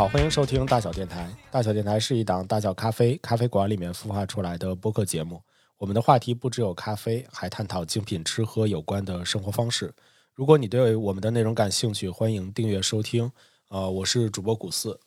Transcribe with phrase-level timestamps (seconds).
[0.00, 1.28] 好，欢迎收听大小电台。
[1.50, 5.42] 大小电台是一档大小咖啡咖啡馆里面孵化出来的播客节目。
[5.76, 9.92] 我们的话题不只有咖啡，还探讨精品吃喝有关的生活方式。
[10.34, 13.30] 如果你对我们的内容感兴趣，欢迎订阅收听。
[13.68, 14.98] 呃，我是主播古四。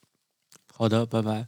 [0.72, 1.48] 好的，拜拜。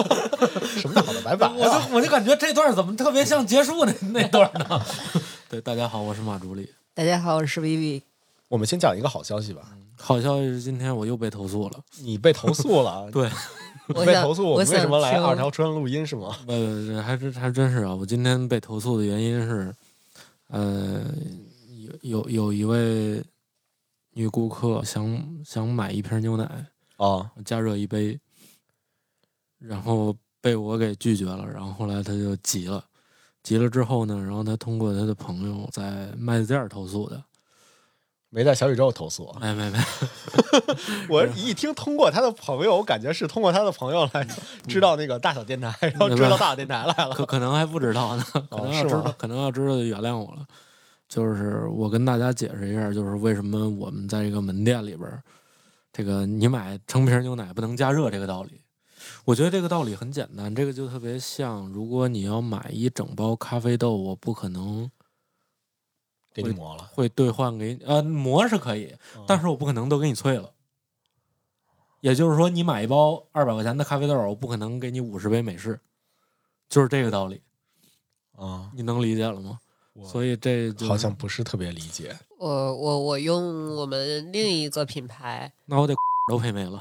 [0.80, 1.20] 什么叫好的？
[1.20, 1.52] 拜拜、啊！
[1.54, 4.82] 我就我就感觉这段怎么特别像结束的那段呢？
[5.50, 6.72] 对，大家好，我是马助理。
[6.94, 8.00] 大家好，我是 Vivi。
[8.48, 9.76] 我们先讲一个好消息吧。
[10.00, 11.80] 好消息是今天我又被投诉了。
[12.00, 13.10] 你被投诉了？
[13.12, 13.30] 对，
[13.94, 16.36] 我被投诉，我为什么来二条村录音是吗？
[16.46, 17.94] 呃，还真还真是啊！
[17.94, 19.74] 我今天被投诉的原因是，
[20.48, 21.04] 呃，
[22.02, 23.22] 有有有一位
[24.14, 28.18] 女顾客想想买一瓶牛奶，啊，加热一杯，
[29.58, 32.84] 然后被我给拒绝了，然后后来他就急了，
[33.42, 37.22] 急了之后呢，然后他通过他的朋友在麦子店投诉的，
[38.30, 39.30] 没在小宇宙投诉。
[39.40, 39.78] 没没没，
[41.10, 44.26] 我一听通过他的朋友，我感觉是通过他的朋友来
[44.66, 47.14] 知道那个大小电台，然后知道大小电台来了。
[47.14, 50.46] 可可能还不知道呢，可能要知道，可能要知道就原谅我了。
[51.08, 55.20] 就是我跟大家解释一下，就是为什么我们在这个门店里边儿，
[55.92, 58.60] 这个你买成瓶牛奶不能加热这个道理。
[59.24, 64.88] 我觉得这个道理很简单，这个就特别像，如果你要买一整包咖啡豆，我不可能
[66.32, 68.94] 给你磨了，会兑换给你，呃，磨是可以，
[69.26, 70.52] 但是我不可能都给你萃了。
[72.00, 75.78] 也就是说，你买一包二百块钱的咖啡豆，我不可能给你五十杯美式，
[76.68, 77.42] 就是这个道理，
[78.36, 79.58] 啊，你能理解了吗？
[80.04, 82.16] 所以这好像不是特别理解。
[82.38, 85.94] 我我我用我们另一个品牌，那我得
[86.30, 86.80] 都赔没了。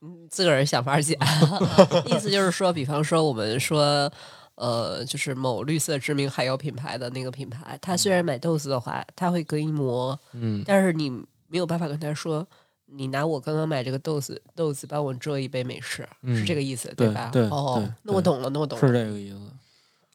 [0.00, 1.18] 嗯自个儿想法解，
[2.06, 4.10] 意思就是说，比方说我们说。
[4.58, 11.08] 呃，就是某绿色知名海药品牌的那个品牌，它虽然买豆子的话，它会隔一膜，嗯，但是你
[11.46, 12.46] 没有办法跟他说，
[12.86, 17.30] 你拿我刚刚买这个豆子豆子帮我做一杯美式，嗯是这个意思对吧？
[17.32, 18.92] 对哦，那我懂了，那我懂了是。
[18.92, 19.38] 这个意思。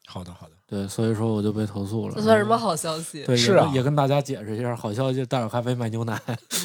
[0.06, 0.52] 好的，好的。
[0.66, 2.14] 对，所以说我就被投诉了。
[2.14, 3.24] 这算什么好消息？
[3.24, 6.20] 对， 是啊也跟大家解释一下，好消息，大小咖啡卖牛奶，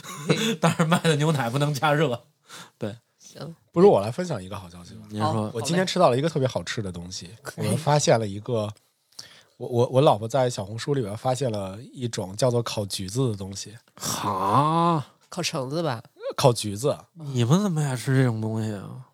[0.60, 2.22] 但是卖的牛奶不能加热。
[2.78, 5.04] 对行，不如我来分享一个好消息吧。
[5.10, 8.70] 您说，我今天吃到了一个特别好吃的东西，我发现了一个，
[9.56, 16.04] 我我我老婆在小红书里边发现了一种叫做烤橘子的东西，哈，烤橙子吧。
[16.36, 16.98] 烤橘子。
[17.14, 19.06] 你们怎么也吃这种东西啊？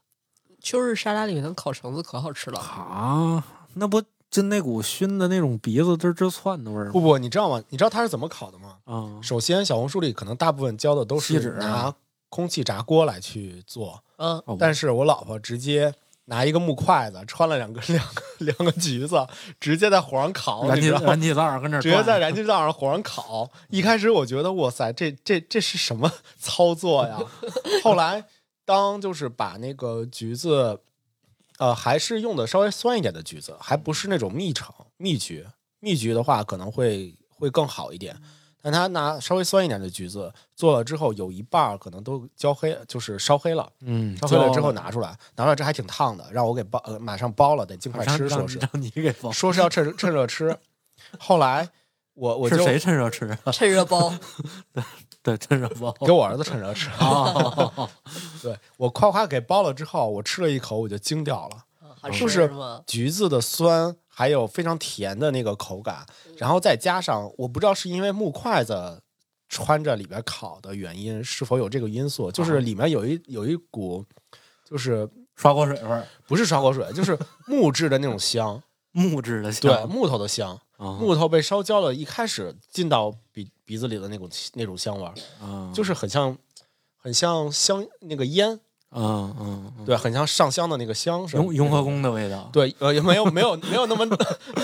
[0.60, 2.60] 秋日沙拉里面的烤橙子可好吃了。
[2.60, 3.44] 哈，
[3.76, 6.92] 那不就那股熏的那种鼻子吱吱窜的味儿吗？
[6.92, 7.62] 不不，你知道吗？
[7.70, 8.78] 你知道它是怎么烤的吗？
[8.86, 11.96] 啊，首先，小红书里可能大部分教的都锡纸啊是拿
[12.36, 15.94] 空气炸锅来去做，嗯，哦但是我老婆直接
[16.26, 19.26] 拿一个木筷子穿了两个两个两个橘子，
[19.58, 23.50] 直接在火上烤，燃气燃气灶上跟这儿直接在燃气灶上火上烤。
[23.70, 27.18] 一开始我觉得哇塞，这这这是什么操作呀？
[27.82, 28.26] 后来
[28.66, 30.82] 当就是把那个橘子，
[31.58, 35.46] 呃，还是用的稍微酸一点的橘子，还不是那种蜜橙蜜橘。
[35.80, 38.20] 蜜橘的话可能会会更好一点。
[38.66, 43.72] 但他拿稍微酸一点的橘子做了之后，有一半儿可能都焦黑，就是烧黑了。
[43.82, 50.58] 嗯，烧黑了之后拿出来，拿出来这还挺烫的，让我给包呃马上包了，得尽快吃，说是让你给包，说是要趁趁热吃。
[51.20, 51.70] 后来
[52.16, 53.52] 我我就是谁趁热吃啊？
[53.52, 54.12] 趁热包。
[55.22, 55.92] 对，趁热包。
[56.04, 56.90] 给我儿子趁热吃。
[56.98, 57.88] 啊，
[58.42, 62.82] 对我夸夸给包了之后，我吃了一口我就惊掉了，就是吗？
[62.88, 66.06] 橘子的酸还有非常甜的那个口感，
[66.38, 69.02] 然后再加上我不知道是因为木筷子
[69.50, 74.06] 穿着里边烤的原因，是否有这个因素，就是里面有一有一股
[74.64, 85.14] 就是刷锅水味儿，不是刷锅水，就是木质的那种香， 木质的香，对木头的香，啊，木头被烧焦了，一开始进到鼻鼻子里的那种那种香味儿，
[85.46, 86.38] 啊，就是很像
[86.96, 88.62] 很像香那个烟，
[88.96, 94.06] 嗯嗯，嗯，对，很像上香的那个香是吧雍雍和宫的味道，对，呃，也没有没有没有那么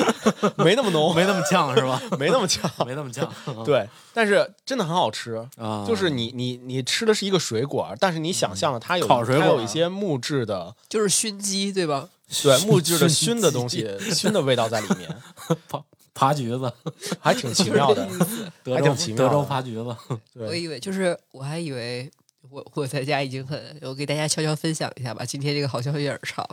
[0.63, 2.01] 没那么浓，没那么呛是吧？
[2.17, 3.27] 没那么呛， 没那么呛，
[3.65, 5.35] 对，但是真的很好吃。
[5.57, 12.07] 啊，就是你你你吃的是一个水果，但是你想象了它有烤水果它有一些木质的，就是熏鸡，对吧？
[12.43, 15.13] 对木质的熏熏的东西，熏的味道在里面，
[15.67, 15.83] 爬
[16.13, 16.71] 爬橘子，
[17.19, 18.07] 还挺奇妙的。
[18.63, 19.97] 德州还挺奇妙的德州爬橘子，我
[20.47, 22.09] 对，以为就是，我还以为
[22.51, 25.23] 我我在家已经很，我给大家悄悄分享一下吧。
[25.23, 26.45] 今天这个好像有点长，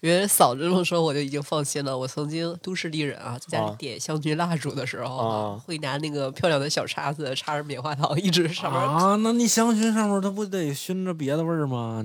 [0.00, 1.96] 因为嫂子这么说我就已经放心了。
[1.96, 12.02] 我曾经都市丽人啊，在家里啊点香薰蜡烛的时候啊会拿那个漂亮的小叉子插着棉花糖，一直上面、啊，那你香薰上面它不得熏着别的味儿吗？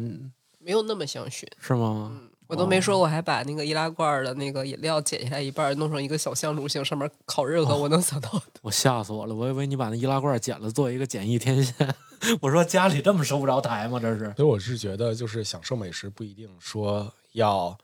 [0.59, 1.45] 没有那么香薰。
[1.61, 2.19] 是吗？
[2.47, 8.41] 我都没说，我还把那个易拉罐的那个饮料剪下来一半儿，弄成一个小香炉形，上面烤任何我能想到的。
[8.63, 9.35] 我吓死我了！
[9.35, 11.75] 我以为你把那易拉罐剪了，做一个简易天线。
[12.41, 13.99] 我说家里这么收不着台吗？
[14.01, 17.77] 这是所以我是觉得，就是享受美食不一定说要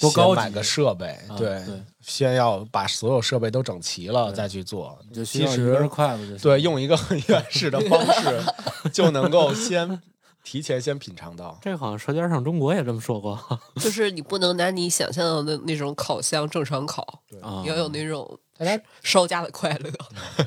[0.00, 4.98] 多高级先买个设备，啊对，对先要把所有设备都整齐了再去做。
[5.12, 6.38] 就需其要一根实筷子就行。
[6.38, 8.42] 对，用一个很原始的方式
[8.90, 10.00] 就能够先
[10.44, 11.58] 提前先品尝到。
[11.62, 13.36] 这个好像《舌尖上中国》也这么说过
[13.80, 17.22] 就是你不能拿你想象的那那种烤箱正常烤，
[17.64, 19.90] 要有那种大家烧家 的快乐。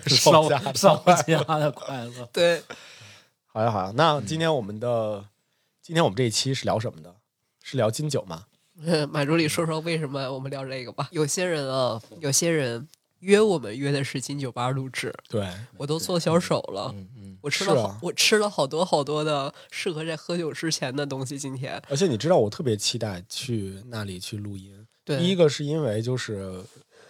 [0.08, 2.30] 烧家的烧家的快乐。
[2.32, 2.64] 对，
[3.48, 5.26] 好呀好呀，嗯那今天我们的、
[5.82, 7.16] 今天我们这一期是聊什么的？
[7.64, 8.46] 是聊金酒吗？
[9.12, 11.10] 马助理说说为什么我们聊这个吧。
[11.12, 12.88] 有些人啊，有些人
[13.22, 15.48] 约我们约的是金酒吧录制，对，
[15.78, 16.92] 我都做小手了。
[16.96, 18.00] 嗯嗯，我吃了好，啊。
[18.02, 21.38] 我吃了好多好多的适合在喝酒之前的东西。
[21.38, 24.72] 今天，而且你知道，我特别期待去那里去录音。
[25.04, 26.62] 对，第一个是因为就是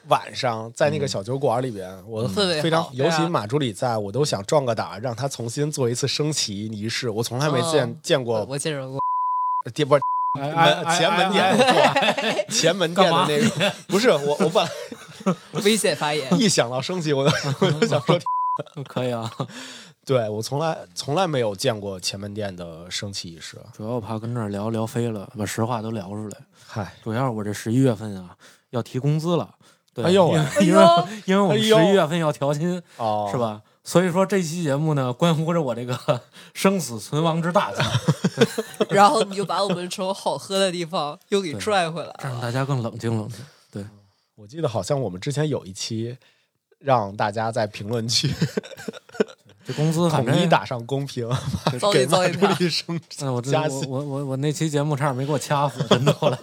[0.07, 7.09] 晚上在那个小酒馆里边，我氛围非常尤其马助理在，我都想壮个胆，让他重新做一次升旗仪式。
[7.09, 7.95] 我从来没见、哦。
[8.01, 8.99] 见过我见着过，
[9.73, 10.01] 店不是
[10.39, 14.71] 哎门前门店前门店的那个，不是我我本来
[15.63, 16.27] 危险发言。
[16.39, 17.35] 一想到生气，我就
[17.65, 18.19] 我就想说，
[18.87, 19.31] 可以啊，
[20.05, 23.57] 对我从来从来没有见过前门店的升旗仪式。
[23.75, 26.37] 主要我怕跟这儿聊聊飞了，把实话都聊出来。
[26.65, 28.35] 嗨，主要是我这十一月份啊
[28.71, 29.49] 要提工资了，
[29.93, 33.37] 对，哎呦因为因为哎因为我们十一月份要调薪，哦，是？
[33.37, 33.61] 吧？
[33.83, 36.21] 所以说这期节目呢，关乎着我这个
[36.53, 37.81] 生死存亡之大计，
[38.89, 42.41] 然后你就把我们从好喝的地方又给拽回来让。
[42.41, 43.37] 大家更冷静冷静。
[44.37, 46.17] 对，我记得好像我们之前有一期
[46.79, 48.31] 让大家在评论区
[49.65, 51.27] 这工资统一打上公屏，
[51.77, 52.63] 糟给马助。
[52.63, 53.89] 理升嗯，我我加薪。
[53.89, 56.37] 我我我那期节目差点没给我掐死，真的后来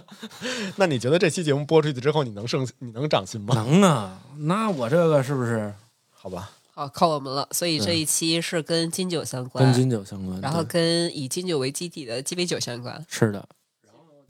[0.76, 3.54] 那你觉得这期节目播出去之后，你能升你能涨薪吗？
[3.54, 5.72] 能啊，那我这个是不是
[6.10, 7.48] 好吧，好，靠我们了。
[7.52, 10.38] 所以这一期是跟金酒相关，跟金酒相关？
[10.42, 13.02] 然后跟以金酒为基底的鸡尾酒相关。
[13.08, 13.48] 是的。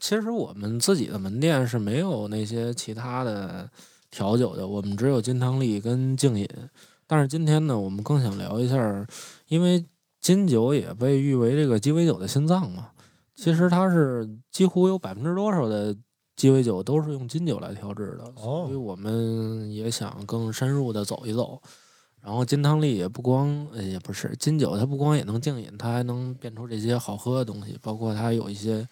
[0.01, 3.69] 其实我们自己的门店是没有那些其他的
[4.09, 6.49] 调酒的，我们只有金汤力跟静饮。
[7.05, 9.05] 但是今天呢，我们更想聊一下，
[9.47, 9.85] 因为
[10.19, 12.89] 金酒也被誉为这个鸡尾酒的心脏嘛。
[13.35, 15.95] 其实它是几乎有百分之多少的
[16.35, 21.61] 鸡尾酒都是用金酒来调制的，哦所以我们也想更深入的走一走。
[22.21, 28.87] 然后金汤力也不光，呃也不是金酒，它不光也能净饮，它还能变出这些好喝的东西，包括它有一些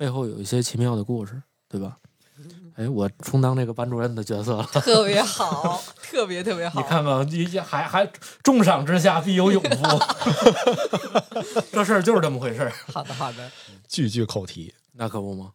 [0.00, 1.98] 背后有一些奇妙的故事，对吧？
[2.76, 4.64] 哎，我充当这个班主任的角色了。
[4.64, 6.80] 特别好，特别特别好。
[6.80, 8.10] 你看看，你还还
[8.42, 9.68] 重赏之下必有勇夫，
[11.70, 12.72] 这事儿就是这么回事儿。
[12.90, 13.50] 好的好的。
[13.86, 14.72] 句句口题。
[14.92, 15.52] 那可不吗，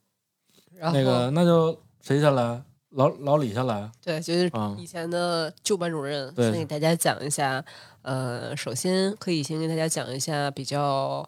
[0.76, 2.62] 然后那个那就谁先来？
[2.92, 3.92] 老老李先来。
[4.04, 7.66] 对，就是啊以前的旧班主任，对先给大家讲一下。
[8.04, 11.28] 呃，首先可以先给大家讲一下比较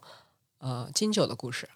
[0.60, 1.68] 呃金九的故事。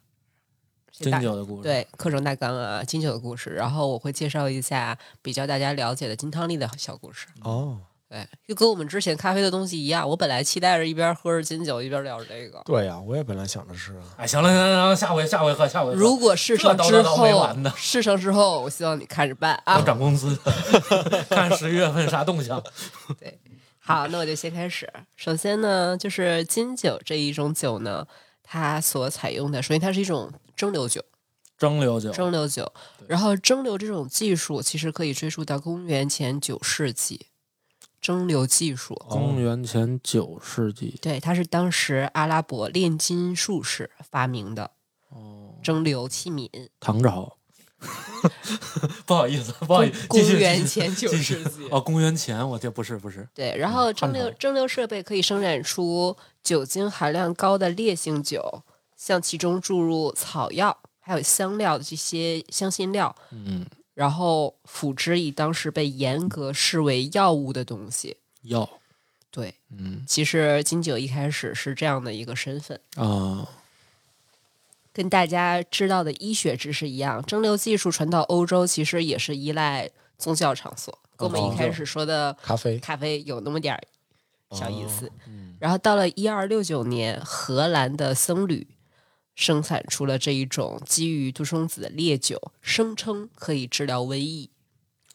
[1.02, 7.28] 先金大酒的故事，，对课程大纲啊，金酒的故事，然后我会介绍一下比较大家了解的金汤力的小故事。
[7.44, 7.78] 哦，
[8.10, 12.62] 对，就跟我们之前咖啡的东西一样，我本来期待着一边喝着金酒一边聊着这个。
[12.66, 15.94] 对呀、我也本来想的是，哎，行了行了行了，下回下回喝，下回喝。
[15.96, 17.26] 如果事成之后，
[17.76, 19.82] 事成之后，我希望你看着办要啊。
[19.82, 20.38] 涨工资，
[21.30, 22.62] 看十一月份啥动向。
[23.20, 23.40] 对
[23.80, 24.88] 好，那我就先开始。
[25.16, 28.06] 首先呢，就是金酒这一种酒呢，
[28.44, 30.32] 它所采用的，首先它是一种
[30.62, 31.04] 蒸馏酒，
[31.58, 32.72] 蒸馏酒，蒸馏酒。
[33.08, 37.26] 然后蒸馏这种技术其实可以追溯到公元前九世纪，
[38.00, 38.94] 蒸馏技术。
[39.10, 41.00] 公元前九世纪。
[41.02, 44.70] 对，它是当时阿拉伯炼金术士发明的
[45.10, 46.48] 哦，蒸馏器皿。
[46.80, 47.38] 唐朝。
[49.08, 51.68] 不好意思，不好意思，公元前九世纪。
[51.72, 58.62] 哦，公元前，我这不是不是，对，然后蒸馏蒸馏设备可以生产出酒精含量高的烈性酒，
[59.04, 63.66] 像其中注入草药还有香料的这些香辛料，嗯，
[63.96, 68.18] 然后辅之以当时被严格视为药物的东西。
[68.44, 68.70] 药，
[69.32, 73.50] 对，嗯其实金九一开始是这样的一个身份，啊，
[74.94, 79.90] 跟大家知道的医学知识一样，蒸馏技术传到欧洲其实也是依赖
[80.20, 83.82] 宗教场所，跟我们一开始说的咖啡咖啡有那么点儿
[84.52, 85.12] 小意思。
[85.26, 88.68] 嗯然后到了一二六九年，荷兰的僧侣
[89.36, 94.50] 生产出了这一种基于独生子的烈酒，声称可以治疗瘟疫。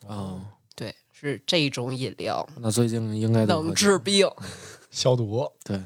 [0.06, 0.40] 哦，
[0.74, 4.28] 对，是这一种饮料，那最近应该能治病。
[4.90, 5.80] 消毒 对，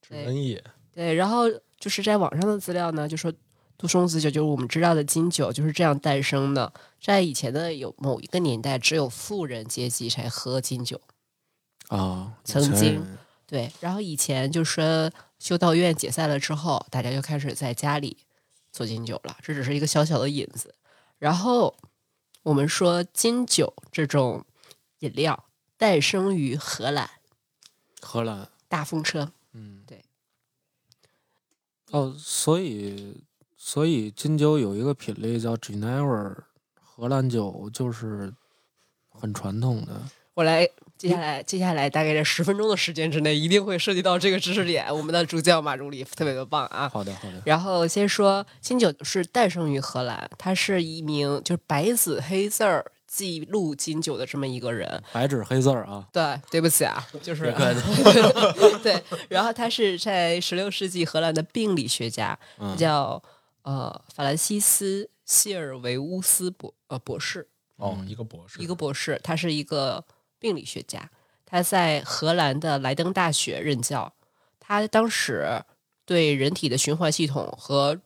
[0.00, 0.62] 治瘟疫，
[0.94, 1.44] 对，然后
[1.78, 3.32] 就是在网上的资料呢，就说
[3.76, 6.72] 独生子酒就是我们知道的金酒就是这样诞生的。
[7.02, 11.00] 在以前的有某一个年代，只有富人阶级才喝金酒。
[11.88, 13.04] 啊，曾经
[13.46, 18.16] 对，然后以前就说修道院解散了之后，大家就开始在家里
[18.72, 20.74] 做金酒了，这只是一个小小的引子。
[21.18, 21.76] 然后
[22.42, 24.44] 我们说金酒这种
[24.98, 25.44] 饮料
[25.76, 27.08] 诞生于荷兰
[28.00, 30.04] 荷兰，大风车，嗯，对。
[31.92, 33.22] 哦，所以
[33.56, 36.36] 所以金酒有一个品类叫 Genever，
[36.74, 38.34] 荷兰酒就是
[39.08, 40.02] 很传统的。
[40.34, 44.86] 我来，接下来接下来大概在十分钟的时间之内，一定会涉及到这个知识点。
[44.94, 46.88] 我们的主教马助理特别的棒啊！
[46.88, 47.42] 好的，好的。
[47.44, 55.02] 然后先说金九是诞生于荷兰，他是一名就是白纸黑字儿记录金九的这么一个人。
[55.12, 57.52] 白纸黑字儿啊，对，对不起啊，就是
[58.82, 59.02] 对。
[59.28, 63.22] 然后他是在十六世纪荷兰的病理学家，嗯叫
[63.62, 70.04] 呃法兰西斯谢尔维乌斯博呃博士，哦，一个博士，一个博士，他是一个
[70.38, 71.10] 病理学家，
[71.44, 74.12] 他在荷兰的莱登大学任教。
[74.58, 75.62] 他当时
[76.04, 78.00] 对人体的循环系统和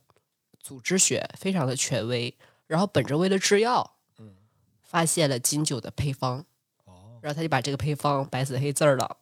[0.58, 4.34] 组织学非常的权威，然后本着为了制药，嗯，
[4.82, 6.44] 发现了金酒的配方，
[6.84, 9.16] 哦，然后他就把这个配方白纸黑字儿的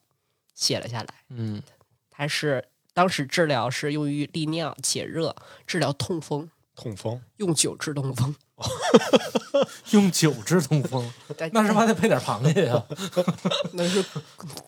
[0.55, 1.15] 写了下来。
[1.29, 1.63] 嗯，
[2.11, 8.35] 他是当时治疗是用于利尿解热，治疗痛风，痛风，用酒治痛风。
[9.93, 12.85] 用酒治痛风，但那是不是还得配点螃蟹呀？
[13.73, 14.05] 那是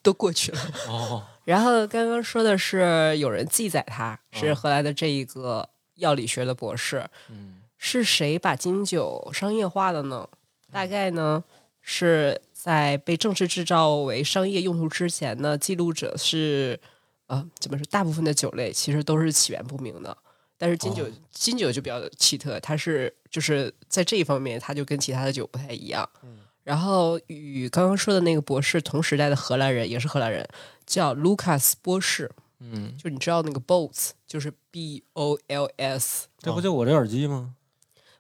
[0.03, 0.61] 都过去了。
[0.89, 10.29] 哦，然后刚刚说的是有人记载他是哦荷兰的这一个药理学的博士，嗯是谁把金酒商业化的呢？
[10.71, 11.43] 大概呢
[11.81, 16.79] 是在被正式制造为商业用途之前呢，记录者是
[17.27, 17.85] 呃怎么说？
[17.91, 20.17] 大部分的酒类其实都是起源不明的，
[20.61, 26.07] 但是金酒、哦金酒就比较奇特，它是就是在这一方面，它就跟其他的酒不太一样。
[26.63, 30.47] 然后与刚刚说的那个博士同时代的荷兰人也是荷兰人，
[30.85, 37.55] 叫 Lucas 波士，嗯，就你知道那个 Bols，就是 B O L S 这不就我这耳机吗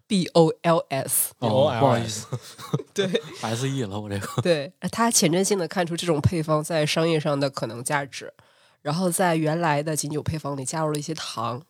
[0.06, 2.26] ？B O L S，不好意思
[2.94, 3.06] 对，
[3.42, 4.40] S E 了，我这个。
[4.40, 8.32] 对，他前瞻性的看出这种配方在商业上的可能价值，
[8.80, 11.62] 然后在原来的金酒配方里加入了一些糖，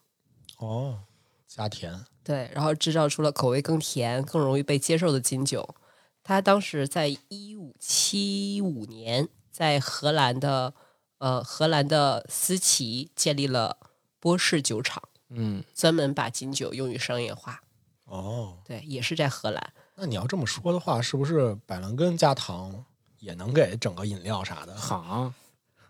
[0.61, 1.00] 哦，
[1.47, 5.75] 加甜，对，然后制造出了口味更甜、更容易被接受的金酒。
[6.23, 10.75] 他当时在一五七五年在荷兰的
[11.19, 13.79] 呃荷兰的斯奇建立了
[14.21, 17.62] 波士酒厂，嗯，专门把金酒用于商业化。
[18.05, 19.73] 哦，对，也是在荷兰。
[19.95, 22.85] 那你要这么说的话，是不是百兰根加糖
[23.19, 24.76] 也能给整个饮料啥的？
[24.76, 25.33] 好，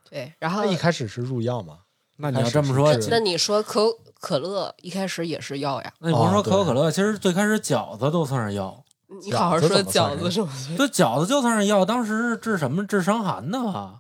[0.09, 1.81] 对，然后它一开始是入药吗？
[2.17, 5.93] 那你要这么说，那你说可可乐一开始也是药呀？
[5.99, 8.83] 那你甭说哦可口可乐，其实最开始饺子都算是药，
[9.25, 10.49] 你好好说饺子是饺子是吗？
[10.77, 12.87] 对，饺子就算是药，当时是治什么？
[12.87, 13.95] 治伤寒的吧？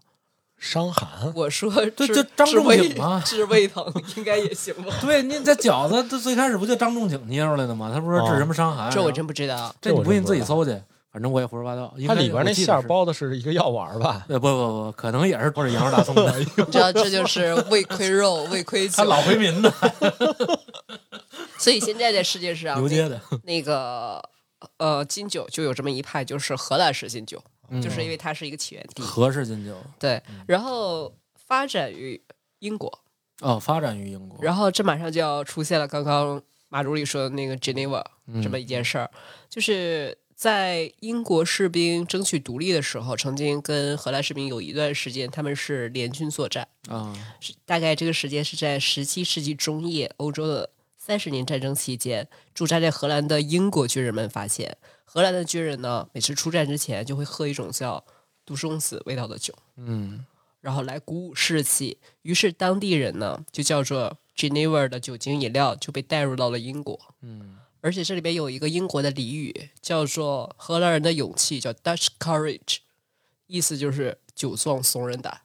[0.59, 3.83] 伤寒，我说治对就张仲景嘛 治胃疼
[4.15, 4.95] 应该也行吧？
[5.01, 7.91] 对，你这饺子，这最开始不就张仲景捏出来的吗？
[7.95, 8.91] 他不是治什么伤寒？
[8.91, 9.75] 这我真不知道。
[9.81, 10.79] 这你不信自己搜去，
[11.13, 11.93] 反正我也胡说八道。
[12.07, 14.25] 它里边那馅儿包的是一个药丸儿吧？
[14.29, 19.05] 呃，不不不，可能也是 或者羊肉大葱的，你知道这就是胃亏肉、胃亏酒他。
[19.05, 19.73] 老回民的，
[21.59, 24.23] 所以现在在世界上游街的，那个
[24.79, 29.03] 呃金酒就有这么一派，就是荷兰式金酒，嗯就是因为它是一个起源地。
[29.03, 32.21] 荷式金酒对，然后发展于
[32.61, 33.01] 英国，
[33.41, 39.11] 哦，发展于英国，然后这马上就要出现了刚刚马助理说的那个 Geneva 嗯这么一件事儿，
[39.49, 58.03] 就是在英国士兵争取独立的时候，曾经跟荷兰士兵有一段时间他们是联军作战，啊，是大概这个时间是在十七世纪中叶欧洲的三十年战争期间，驻扎在荷兰的英国军人们发现，荷兰的军人呢每次出战之前就会喝一种叫
[58.47, 59.53] 杜松子味道的酒。
[59.77, 60.25] 嗯
[60.63, 61.99] 然后来鼓舞士气。
[62.23, 66.99] 于是当地人呢，就叫做 Geneva 的酒精饮料就被带入到了英国。
[67.21, 72.79] 嗯而且这里边有一个英国的俚语，叫做“荷兰人的勇气”，叫 Dutch courage，
[73.47, 75.41] 意思就是酒壮怂人胆。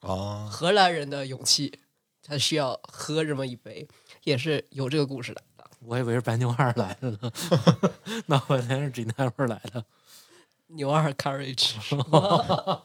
[0.00, 1.80] 哦，荷兰人的勇气，
[2.22, 3.86] 他需要喝这么一杯，
[4.24, 5.42] 也是有这个故事的。
[5.80, 7.32] 我以为是白牛二来的呢，
[8.26, 9.84] 那我来是 G 奈味来的，
[10.68, 11.74] 牛二 courage。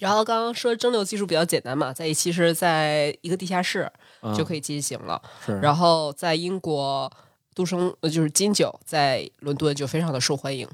[0.00, 3.90] 然后刚刚说蒸馏技术比较简单嘛，在其实在一个地下室
[4.36, 5.22] 就可以以进行了。
[5.46, 7.10] 是，然后在英国，
[7.54, 10.68] 杜松呃就是金酒在伦敦就非常的受欢迎，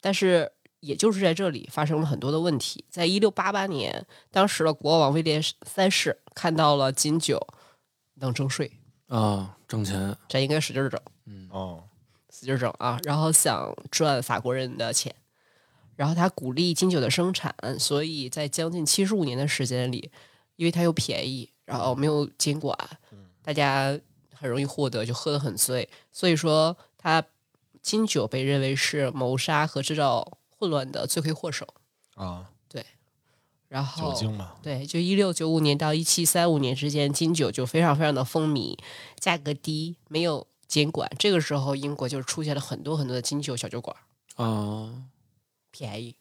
[0.00, 2.84] 但是也就是在这里发生了很多的问题。
[2.88, 7.46] 在一六八八年，当时的国王威廉三世看到了金酒
[8.14, 8.72] 能征税，
[9.08, 11.48] 啊，挣钱，这应该使劲儿整，嗯。
[11.50, 11.82] 哦，
[12.30, 15.14] 使劲儿整啊，然后想赚法国人的钱。
[15.96, 20.12] 然后他鼓励金酒的生产，所以在将近七十五年的时间里，
[20.54, 22.78] 因为它又便宜，然后没有监管，
[23.42, 23.98] 大家
[24.38, 25.88] 很容易获得，就喝得很醉。
[26.12, 27.24] 所以说，他
[27.82, 31.66] 金酒被认为是谋杀和制造混乱的罪魁祸首。
[32.14, 32.84] 啊，对
[33.68, 38.78] 然后酒精嘛，对，就一六九五年到一七三五年之间，金酒就非常非常的风靡，
[39.18, 41.10] 价格低，没有监管。
[41.18, 43.96] 这个时候，英国就出现了很多很多的金酒小酒馆，
[44.36, 45.04] 啊，
[45.70, 46.16] 便宜。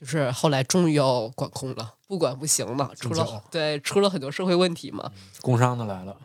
[0.00, 6.16] 就是后来终于要管控了，不管不行了，出了对出了很多社会问题嘛，工伤的来了，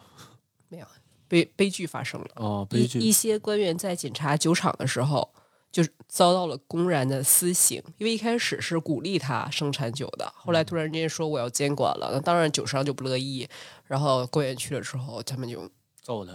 [0.69, 0.87] 没有
[1.27, 2.27] 悲悲剧发生了。
[2.35, 5.29] 哦，悲剧一，些官员在检查酒厂的时候，
[5.71, 13.45] 就是遭到了公然的私刑，因为一开始是鼓励他生产酒的，后来突然间说我要监管了，那当然酒商就不乐意，
[13.83, 15.69] 然后官员去了之后，他们就
[16.01, 16.31] 揍他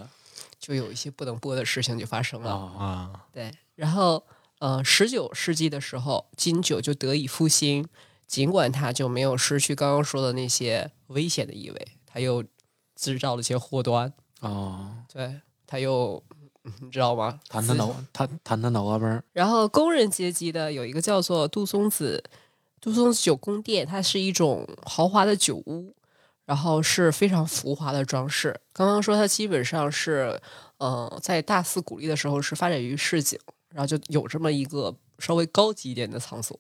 [0.59, 2.51] 就有一些不能播的事情就发生了。
[2.51, 4.23] 啊，啊，对，然后
[4.61, 7.87] 呃，十九世纪的时候，金酒就得以复兴，
[8.27, 12.45] 尽管它就没有失去刚刚说的那些危险的意味，它又
[12.95, 16.23] 制造了一些祸端，哦，对，它又
[16.65, 17.41] 嗯你知道吗？
[17.49, 22.23] 弹弹他脑，弹弹他脑瓜崩，然后工人阶级的有一个叫做杜松子
[22.83, 25.95] 杜松子酒宫殿，它是一种豪华的酒屋，
[26.45, 28.61] 然后是非常浮华的装饰。
[28.75, 30.39] 刚刚说它基本上是，
[30.77, 33.39] 呃，在大肆鼓励的时候是发展于市井，
[33.71, 36.59] 然后就有这么一个稍微高级一点的场所，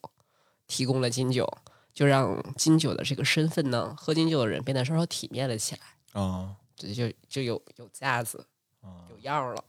[0.66, 1.46] 提供了金酒，
[1.92, 6.20] 就让金酒的这个身份呢，喝金酒的人变得稍稍体面了起来。
[6.20, 8.46] 啊，这就就有有架子，
[8.80, 9.64] 啊有样儿了。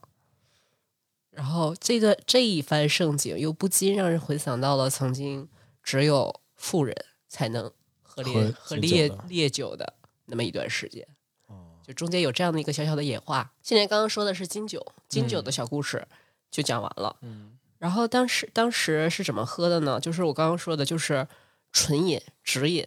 [1.30, 5.48] 然后这个这一番盛景，又不禁让人回想到了曾经
[5.82, 6.94] 只有富人
[7.26, 7.72] 才能
[8.02, 9.94] 喝烈喝喝烈烈酒的
[10.26, 11.06] 那么一段时间，
[11.46, 13.52] 哦就中间有这样的一个小小的演化。
[13.62, 16.06] 现在刚刚说的是金酒，金酒的小故事
[16.52, 17.16] 就讲完了。
[17.22, 19.98] 嗯，然后当时当时是怎么喝的呢？
[19.98, 21.26] 就是我刚刚说的，就是
[21.72, 22.86] 纯饮直饮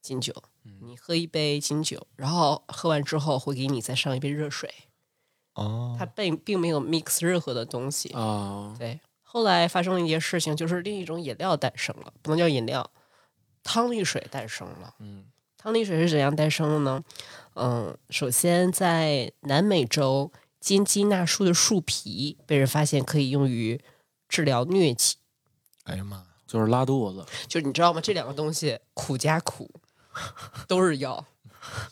[0.00, 0.32] 金酒。
[0.82, 4.72] 你喝一杯金酒，然后喝完之后会给你再上一杯热水，
[5.54, 8.12] 哦它并并没有 mix 任何的东西。
[8.14, 12.90] 哦，对，后来发生了一件事情，就是另一种饮料诞生了，不能叫饮料，
[13.62, 14.94] 汤力水诞生了。
[14.98, 15.24] 嗯，
[15.56, 17.02] 汤力水是怎样诞生的呢？
[17.54, 20.30] 嗯，首先在南美洲，
[20.66, 23.80] 金鸡纳树的树皮被人发现可以用于
[24.28, 25.14] 治疗疟疾。
[25.84, 28.00] 哎呀妈，就是拉肚子，就是你知道吗？
[28.00, 29.70] 这两个东西苦加苦，
[30.66, 31.24] 都是药，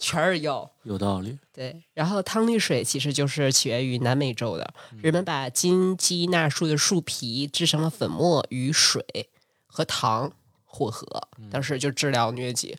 [0.00, 0.68] 全是药。
[0.82, 9.30] 有道理，对，然后汤力水其实就是起源于南美洲的，人们把金鸡纳树的树皮制成了粉末，与水
[9.66, 10.32] 和糖
[10.64, 12.76] 混合，当时就治疗疟疾。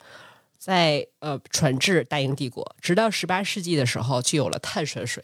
[0.57, 5.23] 在呃传至大英帝国，直到十八世纪的时候，就有了碳酸水，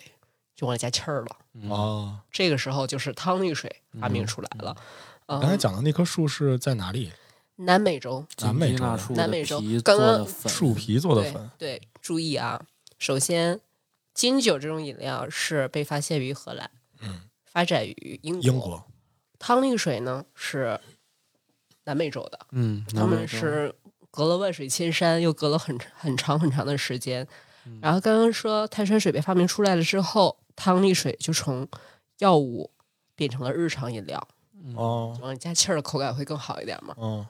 [0.61, 1.37] 就往里加气儿了。
[1.69, 4.77] 哦，这个时候就是汤力水发明出来了。
[5.25, 7.11] 嗯，刚才讲的那棵树是在哪里？
[7.55, 12.63] 南美洲，南美洲南美洲刚刚树皮做的粉，对，注意啊，
[12.99, 13.59] 首先，
[14.13, 16.69] 金酒这种饮料是被发现于荷兰，
[17.01, 18.43] 嗯，发展于英国。
[18.43, 18.83] 英国
[19.39, 20.79] 汤力水呢是
[21.85, 23.73] 南美洲的，嗯，他们是
[24.11, 27.23] 隔了万水千山，又隔了很很长很长的时间。
[27.23, 31.67] 嗯然后刚刚说碳酸水被发明出来了之后，汤力水就从
[32.19, 32.71] 药物
[33.15, 34.27] 变成了日常饮料，
[34.75, 36.95] 哦，往里加气儿的口感会更好一点嘛。
[36.97, 37.25] 嗯，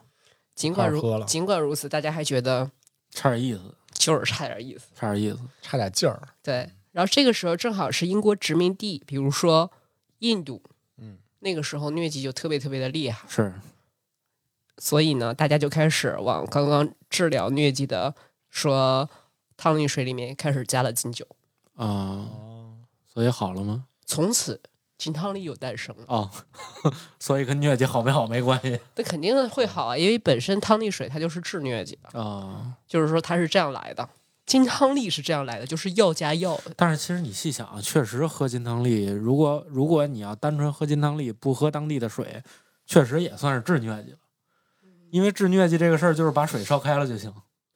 [0.54, 1.26] 尽管如好喝了。
[1.26, 2.70] 尽管如此，大家还觉得
[3.10, 4.86] 差点意思，就是差点意思。
[4.94, 9.70] 差点意思，差点劲儿，对，然后这个时候正好是英国殖民地，比如说
[10.18, 10.62] 印度，
[10.98, 13.52] 嗯，那个时候疟疾就特别特别的厉害，是。
[14.78, 18.14] 所以呢，大家就开始往刚刚治疗疟疾的
[18.50, 19.08] 说
[19.56, 21.24] 汤力水里面开始加了金酒，
[21.74, 22.41] 啊，哦，
[23.12, 23.84] 所以好了吗？
[24.06, 24.60] 从此
[24.98, 26.04] 金汤力有诞生了。
[26.06, 26.30] 哦，
[27.18, 32.74] 所以跟疟疾好没好没关系那肯定会好啊，因为本身汤力水它就是治疟疾的，啊。
[32.86, 34.08] 就是说它是这样来的。
[34.44, 36.58] 金汤力是这样来的，就是药加药。
[36.76, 42.42] 但是其实你细想啊，确实喝金汤力，如果如果你要单纯喝金汤力，不喝当地的水，
[42.86, 44.18] 确实也算是治疟疾了。
[45.10, 47.32] 因为治疟疾这个事儿，就是把水烧开了就行。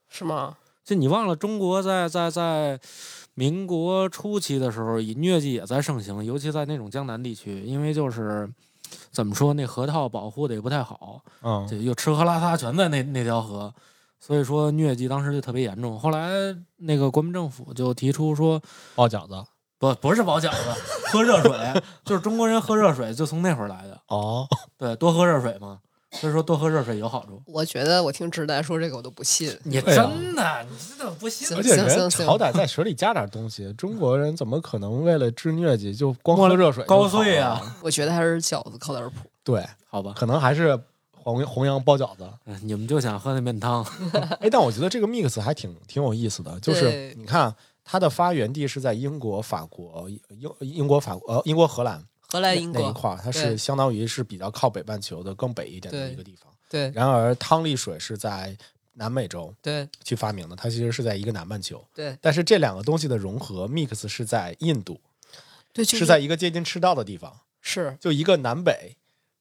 [0.09, 0.57] 是吗？
[0.85, 2.79] 就你忘了，中国在在在
[3.39, 8.51] 民国初期的时候，以疟疾也在盛行，尤其在那种江南地区，因为就是
[9.11, 13.73] 怎么说，那河套保护的也不太好，嗯就又吃喝拉撒全在那那条河，
[14.19, 15.99] 所以说疟疾当时就特别严重。
[15.99, 16.31] 后来
[16.77, 18.59] 那个国民政府就提出说，
[18.95, 19.45] 包饺子，
[19.79, 20.57] 不不是包饺子，
[21.13, 21.53] 喝热水，
[22.07, 24.01] 就是中国人喝热水就从那会儿来的。
[24.09, 25.81] 哦，对，多喝热水嘛，
[26.21, 27.41] 所以说多喝热水有好处。
[27.47, 29.57] 我觉得我听直男说这个我都不信。
[29.65, 37.77] 你对啊真的，你这怎么不信行而且人行行好歹在水里加点东西，中国人怎么可能为了治疟疾就光喝热水就高好碎了啊？
[37.83, 39.29] 我觉得还是饺子靠点谱。
[39.45, 40.79] 对， 好吧，可能还是
[41.13, 42.29] 弘弘扬包饺子。
[42.47, 43.85] 嗯 你们就想喝那面汤，
[44.41, 56.53] 哎，但我觉得这个 mix 还挺挺有意思的，就是对你看它的发源地是在英国、法国、英英国、法国呃英国、荷兰荷兰、英国，那一块儿，它是相当于是比较靠北半球的更北一点的一个地方。
[56.69, 58.57] 对然而汤力水是在
[58.95, 61.85] 南美洲对去发明的，它其实是在一个南半球。
[61.95, 64.99] 对但是这两个东西的融合 mix 是在印度，
[65.73, 68.97] 对，就是在一个接近赤道的地方，是就一个南北，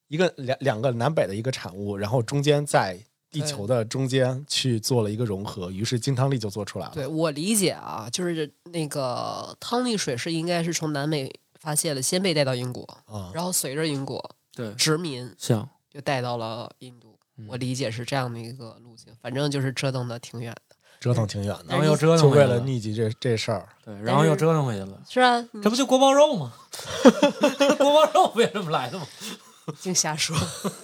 [0.08, 3.00] 一个两两个南北的一个产物，然后中间在
[3.32, 6.92] 地球的中间去做了一个融合，于是金汤力就做出来了。
[6.94, 11.34] 对我理解啊，就是那个汤力水是应该是从南美
[11.66, 14.24] 发现了，先被带到英国，啊、然后随着英国
[14.56, 17.18] 对，殖民像就带到了印度。
[17.50, 20.76] 我理解是这样的一个路径，反正就是折腾的挺远的。
[21.02, 23.68] 折腾挺远的然，后又折就腾回来了，为了逆袭这这事儿。
[23.84, 25.02] 对，然后又折腾回去了。
[25.10, 26.54] 是啊，你这不就锅包肉吗？
[27.78, 29.06] 锅包肉不也这么来的吗？
[29.82, 30.38] 净瞎说。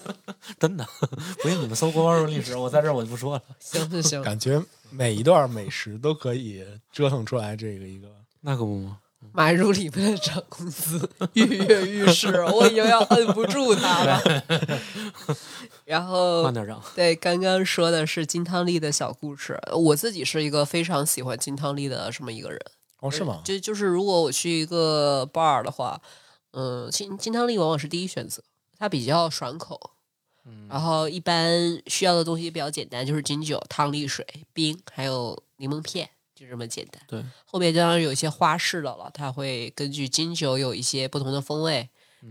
[0.60, 0.86] 真的，
[1.42, 3.44] 不信你们搜锅包肉历史，我在这儿我就不说了。
[3.60, 8.10] 行行行，感觉每一段美食都可以折腾出来这个一个。
[8.42, 8.98] 那可不吗？
[9.34, 14.44] 买入里面的涨工资跃跃欲试，我已经要摁不住他了。
[15.86, 16.82] 然后慢点涨。
[16.96, 19.60] 对，刚刚说的是金汤力的小故事。
[19.74, 22.60] 我自己是一个非常喜欢金汤力的这么一个人。
[23.00, 23.42] 哦，是吗？
[23.44, 26.02] 就就是如果我去一个 bar 的话，
[26.52, 28.44] 嗯，金金汤力往往是第一选择，
[28.78, 29.92] 它比较爽口。
[30.44, 36.10] 嗯然后一般需要的东西比较简单，就是金酒、汤力水、冰，还有柠檬片，
[36.42, 37.00] 就这么简单。
[37.08, 41.88] 对，后面当然有一些花式的了，它会根据金酒有一些不同的风味，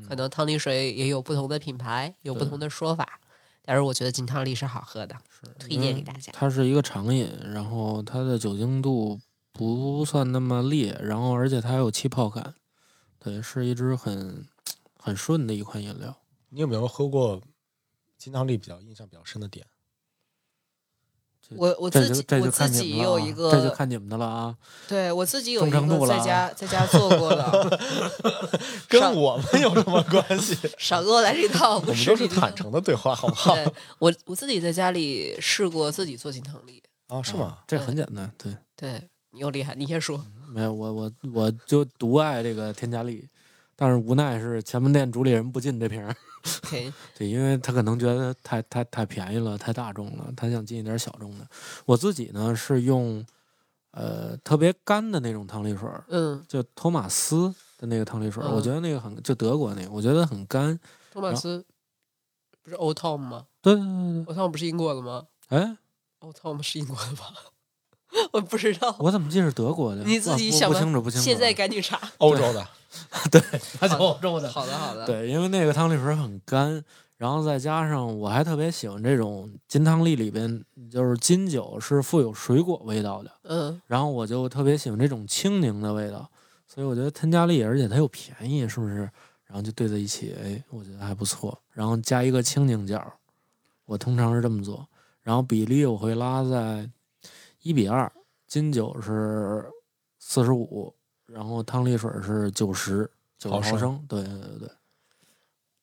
[0.09, 3.21] 可能汤力水也有不同的品牌，有不同的说法。
[3.63, 5.15] 但是我觉得金汤力是好喝的，
[5.61, 6.33] 推荐给大家。
[6.33, 9.21] 它是一个长饮，然后它的酒精度
[9.53, 12.55] 不算那么烈，然后而且它还有气泡感，
[13.21, 14.45] 对，是一支很
[14.99, 16.17] 很顺的一款饮料。
[16.49, 17.41] 你有没有喝过
[18.19, 19.65] 金汤力比较印象比较深的点？
[21.57, 24.55] 我我这就自己我这就看自己有一个，这就看你们的了啊！
[24.89, 27.81] 对我自己有一个在家在家做过的，
[28.89, 30.57] 跟我们有什么关系？
[30.79, 33.55] 少给我来这套，我不们都是坦诚的对话，好不 好？
[33.55, 37.59] 对我我自己在家里试过自己做金汤力，啊，是吗？
[37.67, 40.25] 这很简单，对，对你又厉害，你先说。
[40.53, 43.29] 没有我我我就独爱这个添加力，
[43.77, 46.15] 但是无奈是前门店主理人不进这瓶儿，
[47.17, 51.47] 对，因为他可能觉得太太太便宜了，太大众了，他想进一点小众的。
[51.85, 53.25] 我自己呢是用
[53.93, 60.79] 呃特别干的那种汤力水儿，嗯，就托马斯的那个汤力水儿，嗯我觉得那个很就德国那个，我觉得很干。
[61.13, 61.65] 托马斯
[62.63, 65.77] 不是 Old Tom 吗对对对对，？Old Tom 不是英国的吗哎
[66.21, 67.33] ，？Old Tom 是英国的吧？
[68.33, 70.03] 我不知道，我怎么记得是德国的？
[70.05, 71.25] 你自己想不清楚不清楚。
[71.25, 72.01] 现在赶紧查。
[72.19, 72.67] 欧洲的，
[73.79, 74.51] 他就欧洲的。
[74.51, 76.83] 好的好的，对，因为那个汤力水很干，
[77.17, 86.29] 然后再加上我还特别喜欢这种金汤力里边，就是金酒是富有水果味道的，嗯，然后我就特别喜欢这种清柠的味道，
[86.67, 89.09] 所以我觉得添加力，而且它又便宜，是不是？
[89.45, 91.61] 然后就兑在一起，哎，我觉得还不错。
[91.73, 93.03] 然后加一个清柠角，
[93.85, 94.87] 我通常是这么做，
[95.23, 96.89] 然后比例我会拉在
[97.63, 98.11] 一比二，
[98.47, 99.69] 金酒是
[100.21, 100.95] 四十五，
[101.33, 104.71] 然后汤力水是九十九毫升，对对对对。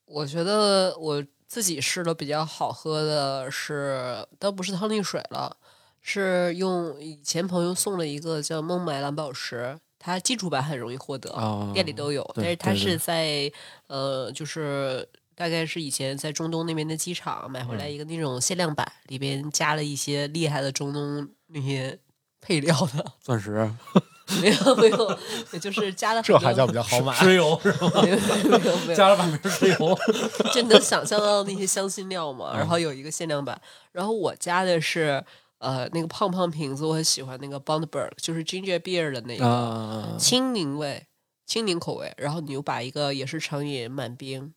[0.05, 5.57] 我觉得我自己试的比较好喝的是，倒不是汤力水了，
[6.01, 13.51] 是用以前朋友送了一个叫孟买蓝宝石，它基础版很容易获得，啊，店里都有，但是它是在
[13.87, 17.77] 呃，就是大概是以前在中东那边的机场买回嗯。
[17.77, 21.99] 来一个那种限量版，里边加了一些厉害的中东那些
[22.39, 23.69] 配料的，钻石、
[24.41, 25.19] 没有没有，
[25.51, 27.13] 也就是加了这还叫比较好买。
[27.15, 27.91] 石油 是吗？
[28.03, 29.97] 没有没有没有，加了半瓶石油，
[30.53, 32.51] 就能想象到那些香辛料嘛。
[32.53, 33.59] 嗯然后有一个限量版，
[33.91, 35.23] 然后我加的是
[35.59, 39.45] 呃那个胖胖瓶子，我很喜欢那个 Bondberg，就是 ginger beer 的那个。
[39.45, 41.05] 啊，青柠味、
[41.45, 44.53] 青柠口味，然后你又把一个也是长饮满冰，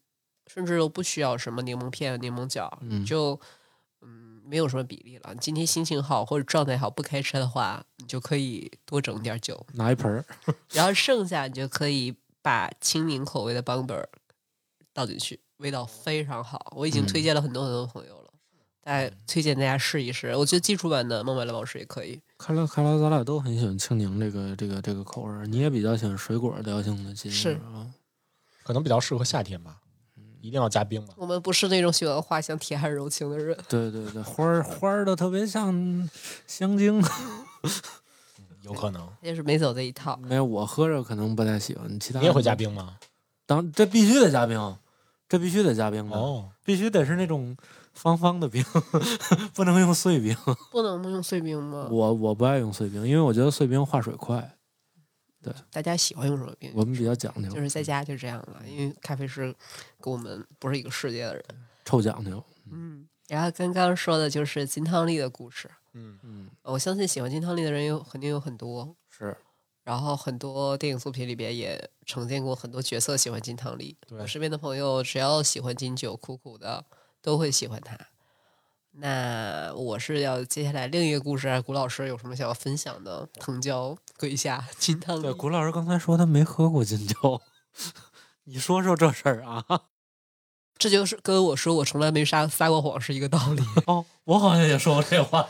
[0.53, 3.39] 甚至都不需要什么柠檬片、柠檬角，嗯就嗯
[4.51, 5.31] 没有什么比例了。
[5.33, 10.25] 你今天心情好或者状态好不开车的话，你就可以多整点酒，拿一盆儿，
[10.75, 14.09] 然后剩下你就可以把青柠口味的 b u m b e r
[14.93, 16.73] 倒进去，味道非常好。
[16.77, 18.31] 我已经嗯推荐了很多很多朋友了。
[18.83, 22.21] 大家推荐大家试一试，我觉得基础版的孟买蓝宝石也可以。
[22.37, 27.87] 看来看来咱俩都很喜欢青柠这个这个这个口味儿，你也比较喜欢水果调性的金是啊。
[28.63, 29.80] 可能比较适合夏天吧，
[30.41, 31.15] 一定要加冰吧。
[31.17, 33.57] 我们不是那种喜欢花香、铁汉柔情的人。
[33.69, 36.09] 对对对，花儿花儿的特别像
[36.47, 37.03] 香精。
[38.63, 39.09] 有可能。
[39.23, 40.19] 也是没走这一套。
[40.23, 42.69] 没有，我喝着可能不太喜欢，其他你也会加冰？
[42.69, 42.97] 冰吗？
[43.47, 44.77] 当这必须得加冰，
[45.29, 47.57] 这必须得加冰的，哦，必须得是那种
[47.93, 48.65] 方方的冰，
[49.55, 50.37] 不能用碎冰。
[50.71, 51.89] 不能用碎冰吗？
[51.91, 54.57] 我我不爱用碎冰，因为我觉得碎冰化水快，
[55.71, 56.71] 大家喜欢用什么冰？
[56.75, 59.55] 我们比较讲究，就是在家就这样了，因为咖啡师
[60.01, 61.45] 跟我们不是一个世界的人。
[61.85, 62.43] 臭讲究。
[62.71, 69.37] 嗯，然后刚刚说的就是金汤力的故事，嗯，嗯，我相信喜欢金汤力的人有肯定有很多，是
[69.83, 73.97] 然后很多电影作品里边也呈现过很多角色喜欢金汤力。
[74.07, 76.85] 对我身边的朋友只要喜欢金九苦苦的，
[77.23, 77.99] 都会喜欢他。
[78.93, 83.29] 那我是要接下来另一个故事，古老师有什么想要分享的？
[83.39, 87.41] 藤椒跪下金汤对，力，古老师刚才说他没喝过金酒，
[88.45, 89.65] 你说说这事儿啊？
[90.77, 93.63] 这就是跟我说我从来没撒撒过谎是一个道理。
[93.87, 95.47] 哦，我好像也说过这话。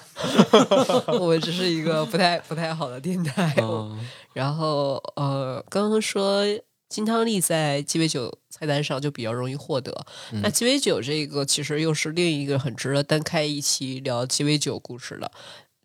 [1.21, 3.55] 我只是一个不太不太好的电台。
[3.59, 3.97] 嗯，
[4.35, 6.43] 然后呃，刚刚说
[6.91, 10.05] 金汤力在鸡尾酒菜单上就比较容易获得。
[10.33, 15.31] 嗯那鸡尾酒这个其实又是另一个很值得单开一期聊鸡尾酒故事的。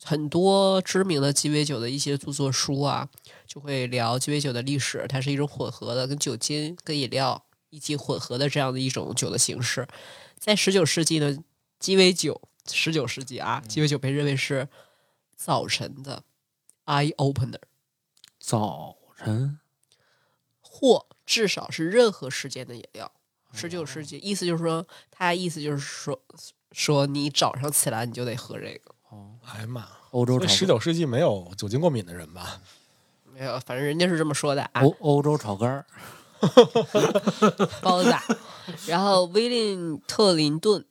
[0.04, 3.08] 很多知名的鸡尾酒的一些著作书啊，
[3.48, 9.88] 就会聊鸡尾酒的历史，它是一种混合的，跟酒精、跟饮料一起混合的这样的一种酒的形式。
[10.38, 11.38] 在十九世纪呢，
[11.80, 12.42] 鸡尾酒，
[12.72, 14.68] 十九世纪啊，鸡尾酒被认为是
[15.36, 16.24] 早晨的
[16.86, 17.62] eye opener。
[18.40, 19.60] 早晨
[20.78, 23.10] 或至少是任何时间的饮料。
[23.54, 26.20] 十九世纪，意思就是说，他意思就是说，
[26.74, 28.94] 说你早上起来你就得喝这个。
[29.10, 32.60] 哦，哎呀妈，欧洲十九世纪没有酒精过敏的人吧？
[33.24, 35.86] 没有，反正人家是这么说的啊，欧欧洲炒肝儿，
[37.82, 38.14] 包子。
[38.86, 40.86] 然后威廉特林顿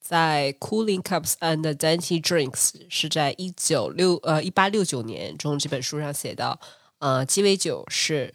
[0.00, 6.58] 在《Cooling Cups and Dainty Drinks》是在一九六呃一八六九年中这本书上写到，
[7.00, 8.34] 呃，鸡尾酒是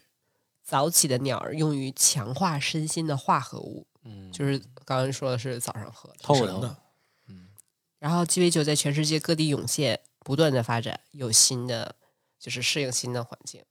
[0.62, 6.16] 早起的鸟儿用于强化身心的化合物，嗯，就是刚刚说的是早上喝的。
[6.20, 6.76] 透的，
[7.98, 11.96] 然后鸡尾酒在全世界各地涌现，不断的发展，有新的
[12.38, 13.62] 就是适应新的环境。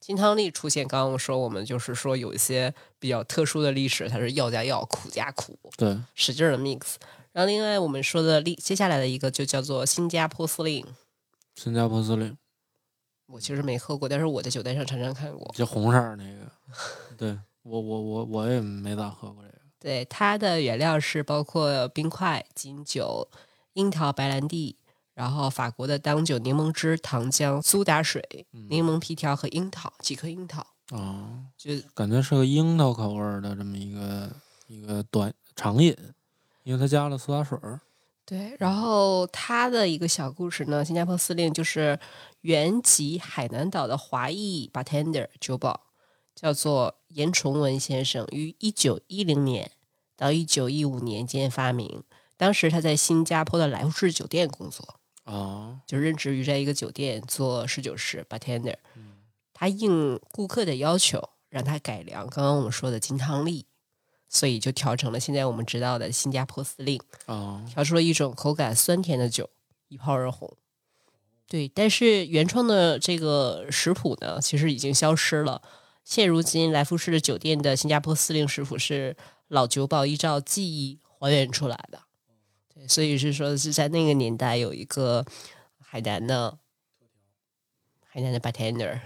[0.00, 6.94] 金汤力出现，刚刚我说我们就是说有一些比较特殊的历史，它是药加药，苦加苦，对，使劲的 mix。
[7.32, 10.86] 然后另外我们说的另接下来的一个就叫做新加坡司令，
[11.54, 12.36] 新加坡司令，
[13.26, 15.52] 我其实没喝过，但是我在酒单上常常看过。
[15.54, 16.50] 就红色儿那个，
[17.16, 19.58] 对我我我我也没咋喝过这个。
[19.78, 23.28] 对，它的原料是包括冰块、金酒、
[23.74, 24.76] 樱桃白兰地，
[25.14, 34.30] 然后法国的当酒、柠檬汁、糖浆、苏打水、柠檬皮条和樱桃几颗樱桃，哦，就感觉是个樱桃口味儿的这么一个
[34.66, 35.96] 一个短长饮，
[36.64, 37.80] 因为它加了苏打水儿。
[38.24, 38.56] 对。
[38.58, 41.96] 然后它的一个小故事呢，新加坡司令就是
[42.46, 45.88] 原籍海南岛的华裔 bartender 酒保，
[46.32, 49.72] 叫做严崇文先生，于一九一零年
[50.16, 52.04] 到一九一五年间发明。
[52.36, 55.00] 当时他在新加坡的来福士酒店工作。
[55.24, 58.76] 哦，就任职于在一个酒店做侍酒师 bartender，
[59.52, 63.66] 他应顾客的要求，让他改良刚刚我们说的金汤力，
[64.28, 69.50] 所以就调成了现在我们知道的新加坡司令，哦，调出了一种口感酸甜的酒，
[69.88, 70.56] 一炮而红。
[71.48, 75.62] 对，但是原创的这个食谱呢，其实已经消失了。
[76.02, 79.16] 现如今，来福士的酒店的新加坡司令食谱是
[79.48, 82.02] 老酒保依照记忆还原出来的。
[82.74, 85.24] 对，所以是说是在那个年代有一个
[85.80, 86.58] 海南的
[88.04, 89.00] 海南的 bartender，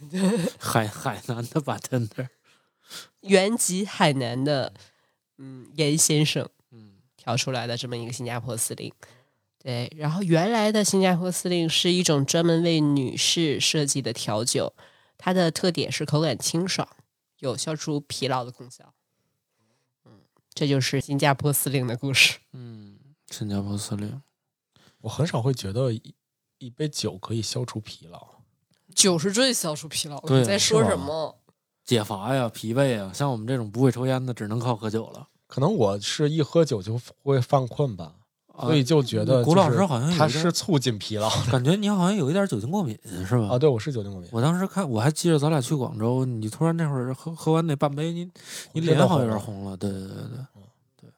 [0.58, 2.28] 海海南的 bartender，
[3.20, 4.72] 原籍海南的
[5.38, 8.92] 嗯严先生嗯，调出来的这么一个新加坡司令。
[9.62, 14.72] 对，然后原来的新加坡司令是一种专门为女士设计的调酒，
[15.18, 16.88] 它的特点是口感清爽，
[17.40, 18.94] 有消除疲劳的功效。
[20.06, 20.12] 嗯，
[20.54, 22.38] 这就是新加坡司令的故事。
[22.52, 22.98] 嗯，
[23.30, 24.22] 新加坡司令，
[25.02, 26.14] 我很少会觉得一
[26.58, 28.26] 一杯酒可以消除疲劳。
[28.94, 30.38] 酒是最消除疲劳的。
[30.38, 31.38] 你在说什么？
[31.84, 35.28] 解乏呀，疲惫呀，像我们这种不会抽烟的，只能靠喝酒了。
[35.46, 38.19] 可能我是一喝酒就会犯困吧，啊
[38.60, 43.48] 所以就觉得古老师好像有它一点是促进疲劳感觉你好像有一点酒精过敏，是吧？
[43.48, 43.58] 啊。
[43.58, 44.28] 对，我是酒精过敏。
[44.32, 48.30] 我当时看，我还记得咱俩去广州，你突然那会儿喝喝完那半杯，你
[48.72, 50.16] 你脸好像有点红了对对对对
[51.00, 51.10] 对。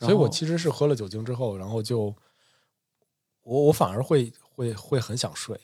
[0.00, 2.14] 所以我其实是喝了酒精之后，然后就
[3.42, 5.58] 我我反而会会会很想睡，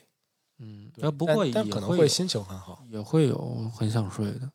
[0.59, 2.83] 嗯，对那不过也但但可能会心情很好。
[2.89, 4.49] 也会有很想睡的，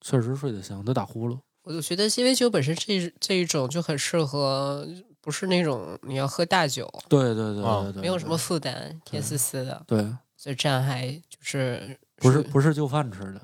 [0.00, 1.38] 确实睡得香，都打呼噜。
[1.62, 4.88] 我就觉得鸡尾酒本身这这一种就很适合，
[5.20, 10.00] 不是那种你要喝大酒，对对对啊对对，没有什么负担，甜丝丝的，对，
[10.36, 13.40] 所以这样还就是不是不是就饭吃的，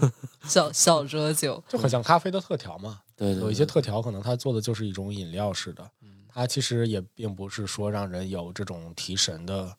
[0.48, 3.00] 小小酌酒，就很像咖啡的特调嘛。
[3.16, 5.90] 对对，有一些特调可能它做的就是一种饮料式的，
[6.28, 9.76] 它其实也并不是说让人有这种提神的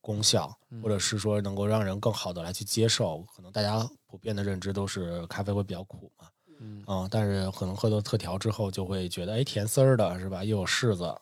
[0.00, 3.22] 功效，或者是说能够让人更好的来去接受。
[3.34, 6.28] 可能大家普遍的认知都是咖啡会比较苦嘛，
[6.60, 10.42] 嗯但是可能喝到特调之后就会觉得，哎，甜丝儿的是吧？
[10.44, 11.14] 又有柿子，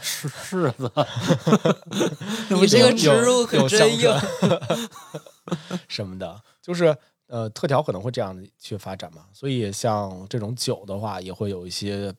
[0.00, 0.90] 柿柿子，
[2.54, 4.10] 你这个植入可真硬。
[5.88, 6.96] 什么的，就是
[7.28, 9.26] 呃，特调可能会这样去发展嘛。
[9.32, 12.12] 所以像这种酒的话，也会有一些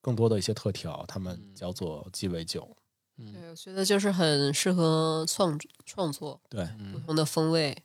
[0.00, 2.76] 更多的一些特调，他们叫做鸡尾酒。
[3.16, 7.76] 对，我觉得就是很适合创创作，对，不同的风味，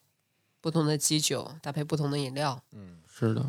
[0.62, 2.62] 不同的基酒搭配不同的饮料。
[2.72, 3.46] 嗯，是的，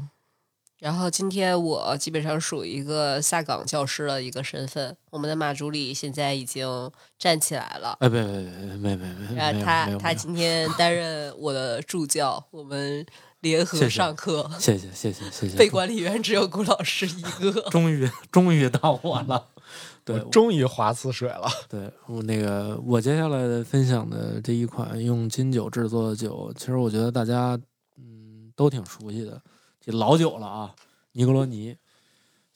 [0.79, 7.97] 然后今天我基本上属于一个下岗教师的一个身份，我们的马助理现在已经站起来了。
[8.01, 13.07] 哎，别别别别别别，然后没他他今天担任我的助教，我们
[13.41, 14.51] 联合上课。
[14.59, 17.63] 谢谢谢谢谢 谢，被管理员只有顾老师一个。
[17.71, 19.47] 终于终于到我了，
[20.05, 21.49] 对终于划死水了。
[21.69, 27.59] 对我那个我接下来分享的这一款用金酒制作的酒，其实我觉得大家
[27.97, 29.41] 嗯都挺熟悉的，
[29.85, 30.75] 这老酒了啊，
[31.13, 31.77] 尼格罗尼。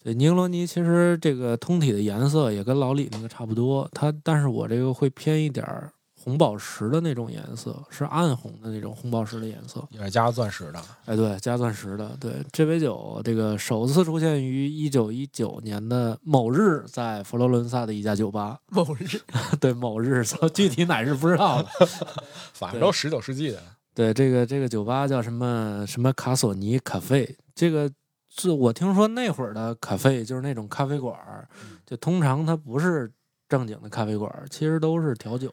[0.03, 9.87] 对，尼格罗尼其实这个通体的颜色也跟老李那个差不多，它但是我这个会偏一点儿红宝石的那种颜色，是暗红的那种红宝石的颜色。
[9.91, 12.17] 也是加钻石的，哎，对，加钻石的。
[12.21, 18.59] 对，这杯酒这个首次出现于一九一九年的某日，在佛罗伦萨的一家酒吧。
[18.69, 19.21] 某日，
[19.61, 21.67] 对，某日，具体哪日不知道了。
[22.55, 23.61] 反正都十九世纪的。
[23.99, 27.91] 对，这个这个酒吧叫什么什么卡索尼咖啡，这个
[28.29, 31.49] 是我听说那会儿的咖啡就是那种咖啡馆儿，
[31.85, 33.13] 就通常它不是
[33.49, 35.53] 正经的咖啡馆儿，其实都是调酒，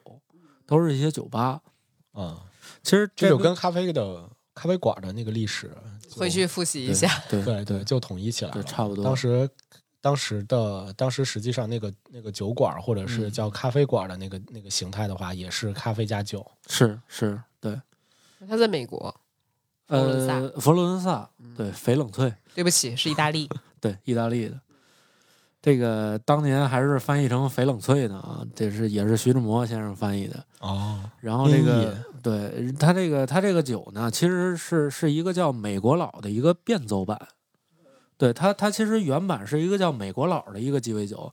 [0.64, 1.60] 都是一些酒吧。
[2.14, 2.38] 嗯，
[2.84, 5.68] 其实这就跟咖啡的咖啡馆的那个历史
[6.12, 7.10] 回去复习一下。
[7.28, 9.50] 对 对对，就统一起来了，差不多当时
[10.00, 16.46] 当时的当时实际上那个那个酒馆或者是嗯叫咖啡馆的那个那个形态的话，也是咖啡加酒。
[16.68, 17.55] 是是，对。
[18.48, 19.14] 他在美国，
[19.86, 23.48] 佛罗伦萨呃，佛罗伦萨，对，翡冷翠，对不起，是意大利。
[23.80, 24.60] 对，意大利的。
[25.62, 30.44] 这个当年还是翻译成翡冷翠呢啊，这是也是徐志摩先生翻译的。
[30.60, 37.20] 哦，然后这个对它这个它这个酒呢，其实是是一个叫美国佬的一个变奏版。
[38.16, 41.32] 对它它其实原版是一个叫美国佬的一个鸡尾酒。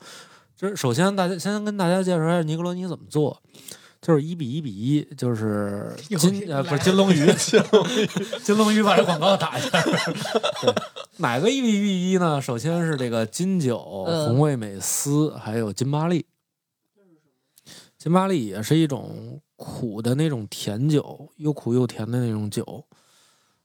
[0.55, 3.41] 就是首先大家先跟大家介绍一下尼格罗尼怎么做，
[4.03, 7.25] 就是一比一比一，就是金呃不是金龙鱼，
[8.43, 9.81] 金龙鱼把这广告打一下。
[9.81, 10.75] 对，
[11.19, 12.41] 哪个一比一比一呢？
[12.41, 16.25] 首先是这个金酒、嗯红味美思，还有金巴利。
[17.97, 22.85] 金巴利也是一种苦的那种甜酒，又苦又甜的那种酒。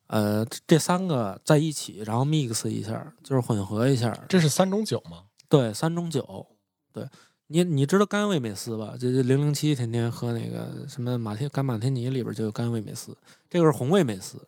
[0.06, 4.16] 呃，这这三个在一起，然后 mix 一下，就是混合一下。
[4.28, 5.24] 这是三种酒吗？
[5.48, 6.46] 对，三种酒。
[6.92, 7.04] 对
[7.48, 8.94] 你，你知道甘味美思吧？
[8.98, 13.16] 就就零零七天天喝那个什么马天干马天尼里边就有甘味美思，
[13.50, 14.38] 这个是红味美思。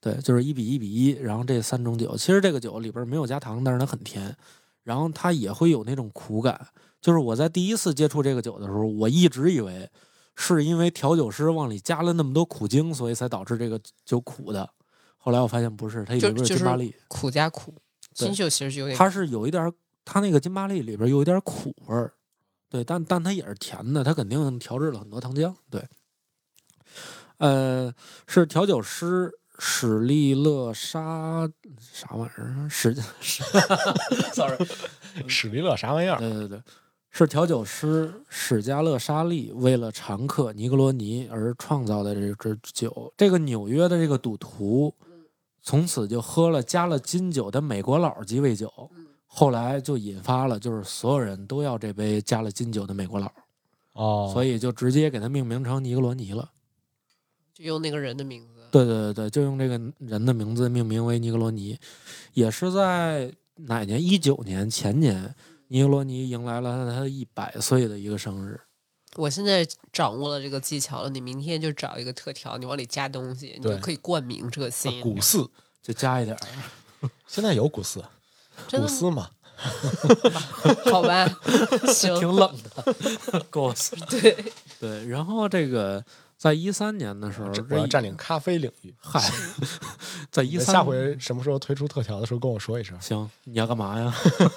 [0.00, 4.34] 对，就是一比一比一，然后这三种酒，其实这个酒里边没有加糖，但是它很甜，
[4.84, 6.68] 然后它也会有那种苦感。
[7.00, 9.90] 就是我在第一次接触这个酒的时候，我一直以为
[10.36, 14.68] 是因为调酒师往里加了那么多苦精，所以才导致这个酒苦的。
[15.16, 17.74] 后来我发现不是，它里边有就就是金巴利，苦加苦，
[18.16, 19.72] 对金酒其实就有点它是有一点儿，
[20.04, 22.12] 它那个金巴利里边有一点儿苦味儿，
[22.70, 25.82] 对，但但它也是甜的，它肯定调制了很多糖浆，对。
[27.38, 27.92] 呃，
[28.26, 31.48] 是调酒师史利勒沙
[31.80, 32.68] 啥玩意儿啊？
[32.68, 33.42] 史史，
[34.34, 34.56] sorry，
[35.28, 36.18] 史利勒啥玩意儿？
[36.18, 36.60] 对对对，
[37.10, 43.12] 是调酒师史加勒沙利为了常客尼格罗尼而创造的这支酒。
[43.16, 44.92] 这个纽约的这个赌徒，
[45.62, 48.90] 从此就喝了加了金酒的美国佬鸡尾酒，
[49.28, 53.30] 后来就引发了就是所有人都要这杯加了金酒的美国佬，
[53.92, 56.50] 哦，所以就直接给它命名成尼格罗尼了。
[57.54, 58.48] 就用那个人的名字。
[58.70, 61.78] 对对对对，就用这个人的名字命名为尼格罗尼，
[62.34, 64.02] 也是在哪年？
[64.02, 65.34] 一九年前年，
[65.68, 68.60] 尼格罗尼迎来了他一百岁的一个生日。
[69.16, 75.00] 我现在掌握了这个技巧了，你明天就找一个特调，你往里加东西，你就可以冠名这个新。
[75.00, 75.50] 古寺
[75.82, 78.04] 就加一点儿，现在有古寺，
[78.66, 79.28] 真的吗古寺嘛，
[80.90, 81.26] 好吧，
[81.92, 82.52] 行，挺冷
[83.32, 83.96] 的， 够死。
[84.08, 84.36] 对，
[84.80, 86.04] 对，然后这个
[86.36, 88.94] 在一三年的时候，要占领咖啡领域。
[89.00, 89.20] 嗨，
[90.30, 92.96] 在一三你下回什么时候推出特调的时候跟我说一声。
[93.00, 94.14] 行，你要干嘛呀？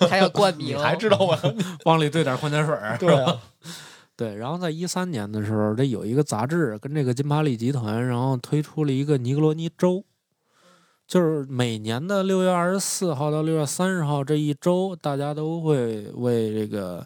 [0.10, 1.38] 还要冠你名，还知道我？
[1.86, 2.96] 往里兑点矿泉水儿。
[3.00, 3.42] 对啊，
[4.16, 10.04] 对，然后在一三年的时候，这有一个杂志跟这个金巴利集团，然后推出了一个尼格罗尼粥。
[11.12, 17.06] 就是每年的六月二十四号到六月三十号这一周，大家都会为这个，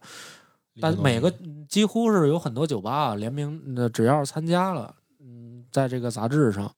[0.79, 1.33] 但每个
[1.67, 6.71] 几乎是有很多酒吧啊联名，呃，只要是参加了，嗯，在这个杂志上，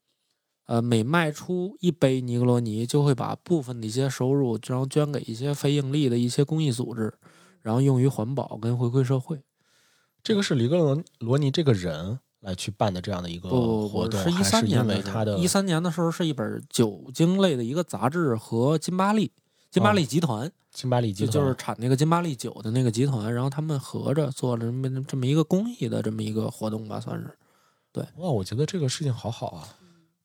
[0.68, 7.14] 呃，每卖出一杯尼格罗尼，就会把部分的一些收入，然后捐给一些非盈利的一些公益组织，
[7.62, 9.42] 然后用于环保跟回馈社会。
[10.24, 19.32] 这个是里格罗罗尼这个人来去办的这样的一个活动，是一三年的为他的一三年的时候是一本酒精类的一个杂志和金巴利
[19.70, 27.38] 金巴利集团，金巴利集团就就是产那个金巴利酒的那个集团，然后他们合着做了这么这么一个公益的这么一个活动吧，算是
[27.92, 28.04] 对。
[28.18, 29.68] 哇，我觉得这个事情好好啊。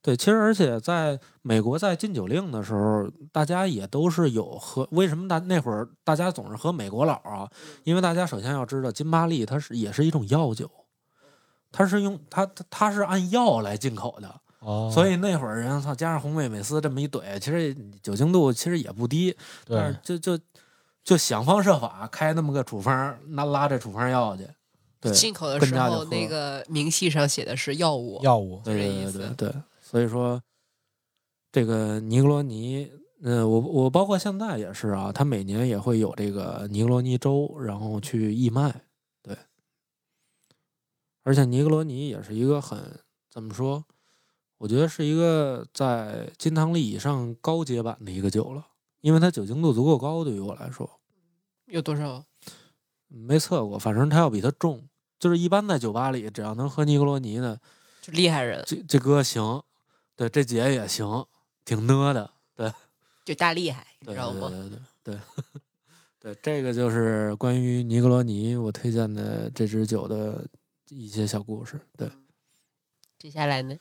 [0.01, 4.87] 对，其实而且在美国在禁酒令的时候，大家也都是有喝。
[4.91, 7.49] 为什么大那会儿大家总是喝美国佬啊？
[7.85, 10.69] 因为大家首先要知道，金巴利它是也是一种药酒，
[11.73, 19.35] 它是用它它它是按药来进口的，哦，所以那会儿人操加上红美美斯这么一怼，其实酒精度其实也不低，
[19.67, 20.45] 但是对，就就
[21.03, 24.47] 就想方设法开那么个处方，那拉这处方药去。
[25.01, 28.61] 对，进口的时候，那个明细上写的是药物，药物。
[28.65, 29.19] 对对这意思。
[29.19, 29.49] 对对。
[29.49, 30.41] 对，所以说
[31.51, 32.89] 这个尼格罗尼，
[33.25, 38.81] 嗯，我我包括现在也是啊，他每年也会有这个尼格罗尼州，然后去义卖，对，
[41.23, 42.79] 而且尼格罗尼也是一个很
[43.31, 43.85] 怎么说，
[44.59, 48.67] 我觉得是一个在金汤力以上高阶版的一个酒了，
[49.01, 51.01] 因为它酒精度足够高，对于我来说，
[51.67, 52.25] 有多少？
[53.09, 57.61] 没测过，反正它要比它重，就是一般在酒吧里，只要能喝尼格罗尼的，
[58.01, 59.63] 就厉害人，这这哥行，
[60.17, 61.27] 对，这姐也行，
[61.65, 62.73] 挺呢的，对，
[63.25, 64.49] 就大厉害，你知道吗？
[64.49, 65.21] 对对对对
[66.21, 70.47] 对，这个就是关于尼格罗尼我推荐的这支酒的
[70.95, 71.81] 一些小故事。
[71.97, 72.11] 对，
[73.19, 73.77] 接下来呢？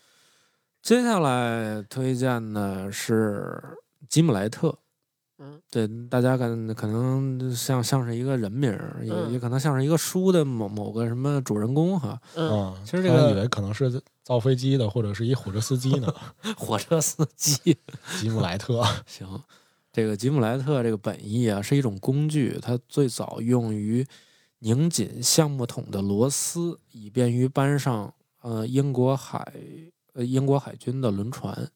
[0.81, 3.61] 接下来推荐的是
[4.09, 4.77] 吉姆莱特。
[5.43, 12.19] 嗯，对，大家可可能像像是一个人名儿，也、嗯也可能像是一个书的某某个什么主人公哈。
[12.35, 16.13] 嗯，嗯，其实这个他以为可能是造飞机的，或者是一火车司机呢。
[16.55, 17.75] 火车司机，
[18.21, 19.27] 吉姆莱特，行，
[19.91, 24.05] 这个吉姆莱特这个本意啊是一种工具，它最早用于
[24.61, 29.53] 拧紧橡木桶的螺丝，以便于搬上呃英国海
[30.13, 31.69] 呃英国海军的轮船，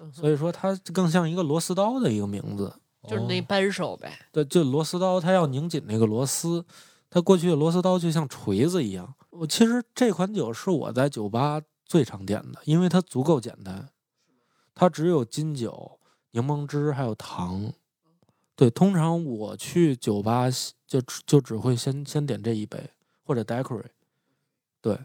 [0.00, 2.72] 嗯所以说它更像一个螺丝刀的一个名字。
[3.08, 4.12] 就是那扳手呗。
[4.30, 6.64] 对，就螺丝刀，它要拧紧那个螺丝，
[7.10, 9.12] 它过去的螺丝刀就像锤子一样。
[9.30, 13.88] 我其实这款酒是我在酒吧最常点的，因为它足够简单，
[14.72, 15.98] 它只有金酒、
[16.30, 17.72] 柠檬汁还有糖。
[18.54, 20.46] 对，通常我去酒吧
[20.86, 22.90] 就就只会先先点这一杯
[23.24, 23.86] 或者 daiquiri。
[24.80, 24.98] 对，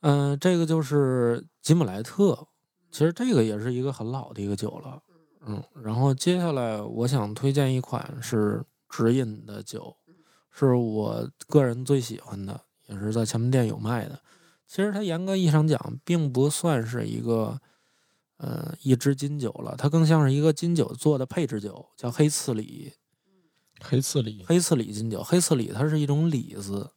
[0.00, 2.48] 嗯、这个就是吉姆莱特，
[2.90, 5.02] 其实这个也是一个很老的一个酒了。
[5.46, 9.96] 嗯，然后接下来我想推荐一款是直饮的酒，
[10.50, 14.20] 是我个人最喜欢的，也是在前门店有卖的。
[14.66, 17.60] 其实它严格意义上讲，并不算是一个
[18.42, 22.92] 呃一支金酒了，它更像是一个金酒做的配置酒，叫黑刺李。
[23.84, 26.88] 黑刺李黑刺李金酒，黑刺李它是一种李子，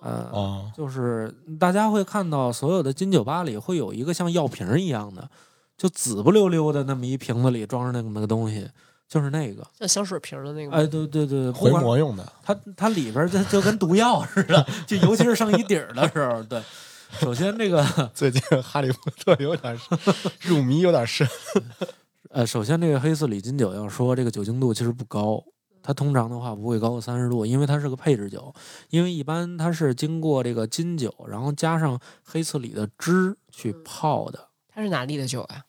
[0.00, 5.30] 呃，哦，就是大家会看到所有的金酒吧里会有一个像药瓶一样的，
[5.78, 8.68] 就紫不溜溜的那么一瓶子里装着那么个东西，
[9.08, 9.66] 就是那个。
[9.78, 16.62] 像香水瓶的那个，哎，对对对，不回魔用的，它它里边就就跟毒药似的，就尤其是剩一底儿的时候，对。
[17.18, 17.84] 首先这个
[18.14, 19.78] 最近哈利波特有点
[20.40, 21.26] 入迷有点深。
[22.30, 25.42] 呃，首先这个黑刺李金酒要说这个酒精度其实不高，
[25.82, 28.54] 它通常的话不会高过三十度，因为它是个配置酒，
[28.90, 34.48] 因为一般它是经过这个金酒，然后加上黑刺李的汁去泡的。
[34.68, 35.64] 它是哪里的酒啊？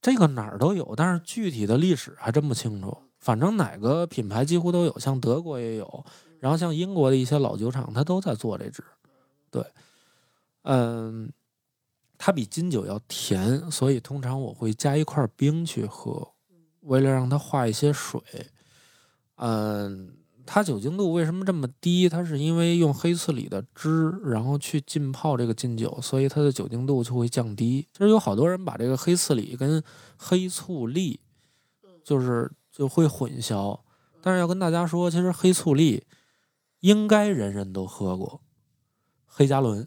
[0.00, 2.96] 这个哪儿都有，但是具体的历史还真不清楚。
[3.20, 6.04] 反正哪个品牌几乎都有，像德国也有，
[6.40, 8.82] 然后像英国的一些老酒厂，它都在做这支。
[9.50, 9.64] 对，
[10.64, 11.32] 嗯，
[12.18, 16.32] 它比金酒要甜，所以通常我会加一块冰去喝，
[16.80, 18.20] 为了让它化一些水。
[19.36, 22.08] 嗯，它酒精度为什么这么低？
[22.08, 27.86] 它是因为用黑刺李的汁，然后去浸泡这个金酒，所以它的酒精度就会降低。
[27.92, 29.82] 其实有好多人把这个黑刺李跟
[30.16, 31.20] 黑醋栗，
[32.04, 33.80] 就是就会混淆。
[34.22, 36.04] 但是要跟大家说，其实黑醋栗
[36.80, 38.40] 应该人人都喝过。
[39.26, 39.86] 黑加仑，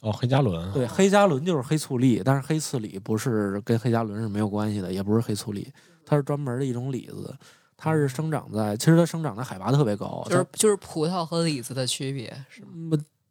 [0.00, 5.72] 哦，黑加仑，对，黑加仑就是黑醋栗，但是黑刺李不是跟黑加仑是没有关系的，也不是黑醋栗，
[6.06, 7.34] 它是专门的一种李子，
[7.76, 12.68] 它是生长在，其实它生长在海拔特别高，就是就是葡萄和李子的区别，是吗？
[12.74, 12.90] 嗯，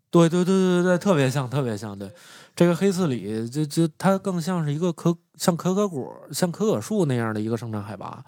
[0.09, 1.97] 对对对对对，特别像，特别像。
[1.97, 2.11] 对，
[2.55, 8.24] 这个黑刺李就就它更像是一个可像可可果、像可可树那样的一个生长海拔，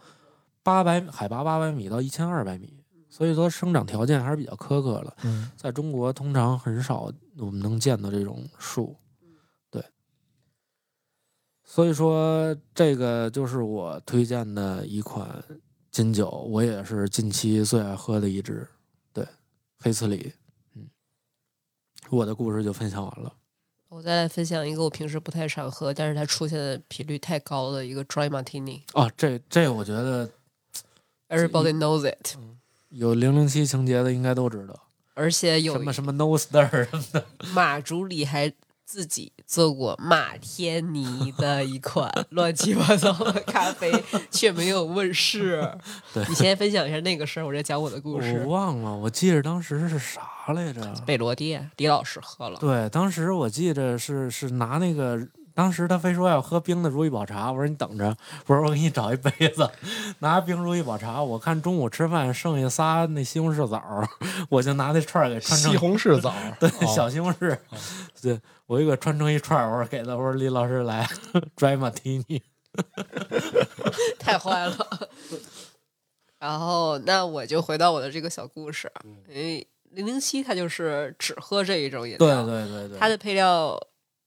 [0.64, 2.79] 八百海拔八百米到一千二百米，
[3.20, 5.18] 所以说生长条件还是比较苛刻的。
[5.24, 8.96] 嗯在中国通常很少我们能见到这种树，
[9.70, 9.84] 对。
[11.66, 15.44] 所以说这个就是我推荐的一款
[15.92, 18.66] 金酒，我也是近期最爱喝的一支，
[19.12, 19.28] 对，
[19.80, 20.32] 黑刺里。
[20.76, 20.88] 嗯，
[22.10, 23.34] 我的故事就分享完了。
[23.90, 28.84] 我再来分享一个我平时不太常喝，但是它出现的频率太高的一个 Dry Martini。
[28.94, 30.30] 啊，这这我觉得
[31.28, 32.38] Everybody knows it，
[32.90, 34.76] 有零零七情节的应该都知道，
[35.14, 37.26] 而且有什么什么 no Star 什么的。
[37.54, 38.52] 马助理还
[38.84, 43.92] 自己做过马天尼的一款 乱七八糟的咖啡，
[44.32, 45.72] 却没有问世。
[46.14, 48.54] 对你先分享一下那个事儿，我再讲我的故事我。
[48.54, 50.22] 忘了，我记着当时是啥
[50.54, 50.82] 来着？
[51.06, 55.16] 贝罗店，李老师喝了，对，当时我记着是是拿那个，
[55.60, 58.16] 当时他非说要喝冰的如意宝茶，我说你等着，
[58.48, 59.70] 我说我给你找一杯子，
[60.20, 61.22] 拿冰如意宝茶。
[61.22, 63.84] 我看中午吃饭剩下仨那西红柿枣，
[64.48, 67.58] 我就拿那串儿给穿成西红柿枣， 对哦小西红柿，
[68.22, 71.06] 对我一个穿成一串儿，我说给他，我说李老师来
[71.58, 72.42] dry martini，
[74.18, 75.10] 太坏了。
[76.40, 78.90] 然后，那我就回到我的这个小故事，
[79.28, 83.78] 因为零零七它就是只喝这一种饮对料，对对对，它的配料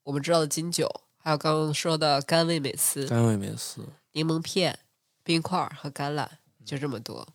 [0.04, 0.86] 我们知道的金酒，
[1.22, 3.80] 还有刚刚说的甘味美思、甘味美思，
[4.12, 4.78] 柠檬片、
[5.22, 6.26] 冰块儿和橄榄，
[6.64, 7.26] 就这么多。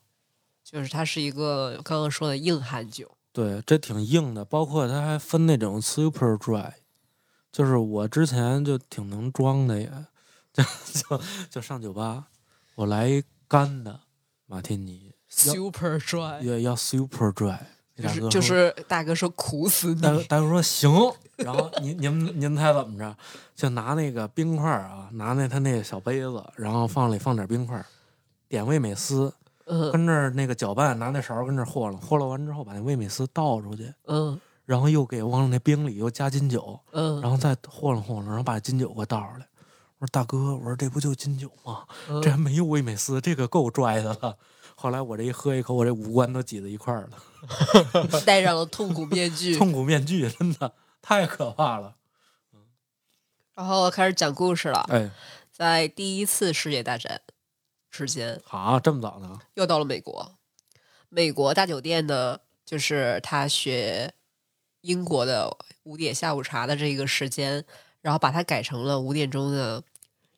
[0.64, 6.74] 就是它是一个刚刚说的硬汉酒，对，这挺硬的，包括它还分那种 super dry，
[7.54, 9.90] 就是我之前就挺能装的也，
[10.52, 10.62] 就
[10.92, 12.28] 就就上酒吧，
[12.76, 14.02] 我来一干的
[14.46, 17.60] 马天尼，super dry，要要 super dry，
[17.96, 20.92] 就是就是大哥说苦死你，大哥说行，
[21.38, 23.16] 然后您您您猜怎么着？
[23.56, 27.84] 就拿那个冰块啊，拿那他那个小杯子，然后放里放点冰块，
[28.50, 29.34] 点味美思，
[29.66, 39.48] 嗯跟这儿那个搅拌，拿那勺儿跟这儿和了，和了完之后把那味美思倒出去，嗯然后又给往那冰里又加金酒，嗯，然后再和了和了，然后把金酒给我倒出来。
[40.00, 41.84] 我说大哥，我说这不就金酒吗？
[42.10, 44.36] 嗯这还没有味美思，这个够拽的了。
[44.76, 50.72] 后来我这一喝一口，我这五官都挤在一块儿了，戴上了痛苦面具，痛苦面具真的
[51.08, 51.96] 太可怕了。
[53.56, 54.86] 然后开始讲故事了。
[54.90, 55.10] 哎，
[55.54, 57.22] 在第一次世界大战
[57.90, 59.40] 之间，好，这么早呢？
[59.54, 60.38] 又到了美国。
[61.08, 64.16] 美国大酒店呢，就是他学
[64.82, 67.64] 英国的五点下午茶的这个时间，
[68.02, 69.86] 然后把它改成了五点钟的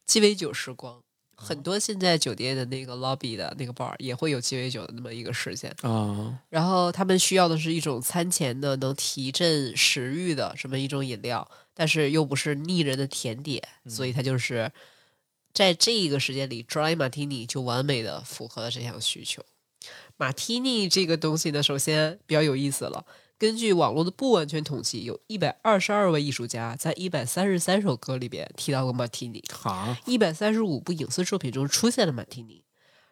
[0.06, 1.02] 鸡尾酒时光。
[1.42, 5.74] 很多现在酒店的那个 lobby 的那个 bar 也会有鸡尾酒的那么一个时间。
[5.82, 14.72] 啊，然后他们需要的是一种餐前的能提振食欲的这么一种饮料，但是又不是腻人的甜点，所以它就是
[15.54, 19.44] 在这个时间里，dry martini 就完美的符合了这项需求。
[20.18, 23.06] 马提尼这个东西呢，首先比较有意思了。
[23.40, 29.42] 根据网络的不完全统计，有一百二十二位艺术家在一百三十三首歌里边提到过马提尼。
[29.50, 32.66] 好，一百三十五部影视作品中出现了马提尼，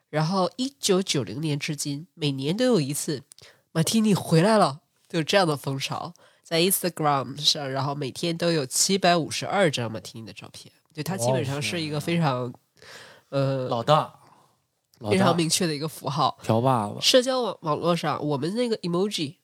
[0.09, 3.23] 然后一九九零年至今，每年都有一次
[3.71, 6.13] 马提尼回来了，就有这样的风潮。
[6.43, 12.53] 在 Instagram 上，然后每天都有七百五十二张马提尼的照片，就他基本上是一个非常，
[13.30, 14.13] 呃，老大，
[15.09, 16.38] 非常明确的一个符号。
[16.43, 19.37] 条把子，社交网网络上，我们那个 emoji 嗯，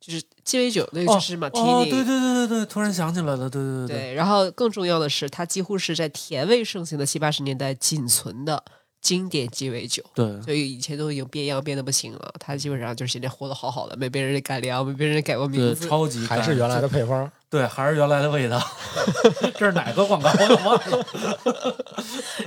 [0.00, 1.68] 就是鸡尾酒，那个就是马提尼。
[1.68, 8.64] 哦，对对对对对，突然想起来了，对对对对，然后更重要的是，它几乎是在甜味盛行的七八十年代仅存的
[9.00, 10.02] 经典鸡尾酒。
[10.14, 15.88] 对，所以以前都已经变样变得不行了，它基本上就是现在活得好好的，没被人改良，没被人改过名，字。
[15.88, 17.30] 超级还是原来的配方。
[17.48, 18.62] 对，还是原来的味道。
[19.58, 20.30] 这是哪个广告？
[20.30, 21.76] 我都忘了。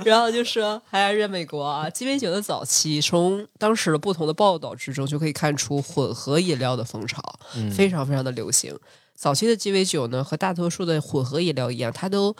[0.02, 7.20] 然后就说，还是在美国啊，鸡尾酒的早期，从当时的不同的报道之中就可以看出混合饮料的风潮，
[7.54, 8.74] 嗯非常非常的流行。
[9.14, 12.34] 早期的鸡尾酒呢，和大多数的混合饮料一样，它都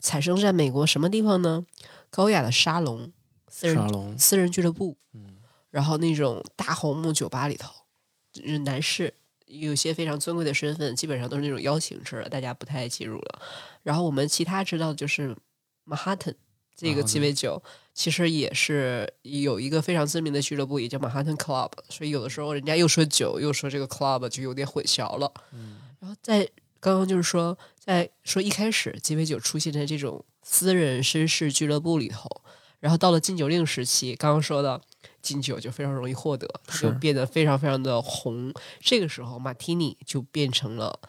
[0.00, 1.64] 产生在美国什么地方呢？
[2.10, 3.12] 高雅的沙龙、
[3.58, 5.36] 私人沙龙，私人俱乐部，嗯
[5.70, 7.72] 然后那种大红木酒吧里头，
[8.32, 9.12] 就是男士
[9.46, 13.42] 有些非常尊贵的身份，基本上都是那种邀请制的，大家不太进入了。
[13.82, 15.36] 然后我们其他知道的就是
[15.82, 16.34] 曼哈顿
[16.76, 17.60] 这个鸡尾酒，
[17.92, 25.32] 其实也是有一个非常知名的俱乐部，也叫曼哈顿 Club，所以有的时候人家又说酒，又说这个 club 就有点混淆了。
[25.98, 26.48] 然后在
[26.78, 32.28] 刚刚就是说，在说一开始鸡尾酒出现在这种私人绅士俱乐部里头，
[32.80, 34.80] 然后到了禁酒令时期，刚刚说的
[35.20, 38.52] 禁酒就非常容易获得，它就变得非常非常的红。
[38.80, 41.00] 这个时候，马提尼就变成了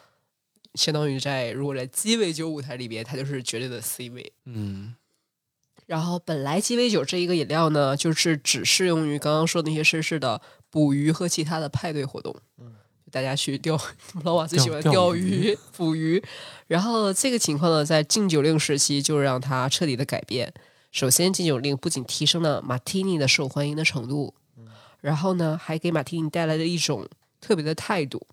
[0.74, 4.32] 相当于在如果在鸡尾酒舞台里边，它就是绝对的 C 位。
[4.44, 4.94] 嗯
[5.86, 10.40] 然后本来鸡尾酒这一个饮料呢，就是只适用于刚刚说的那些绅士的
[10.70, 12.36] 捕鱼和其他的派对活动。
[12.58, 12.74] 嗯，
[13.10, 13.76] 大家去钓，
[14.22, 16.22] 老瓦最喜欢钓鱼、捕鱼。
[16.68, 20.54] 然后这个情况呢，在禁酒令时期就让它彻底的改变。
[20.90, 24.34] 首先，禁酒令不仅提升了马提尼的受欢迎的程度，
[25.00, 27.08] 然后呢，还给马提尼带来了一种
[27.40, 28.26] 特别的态度。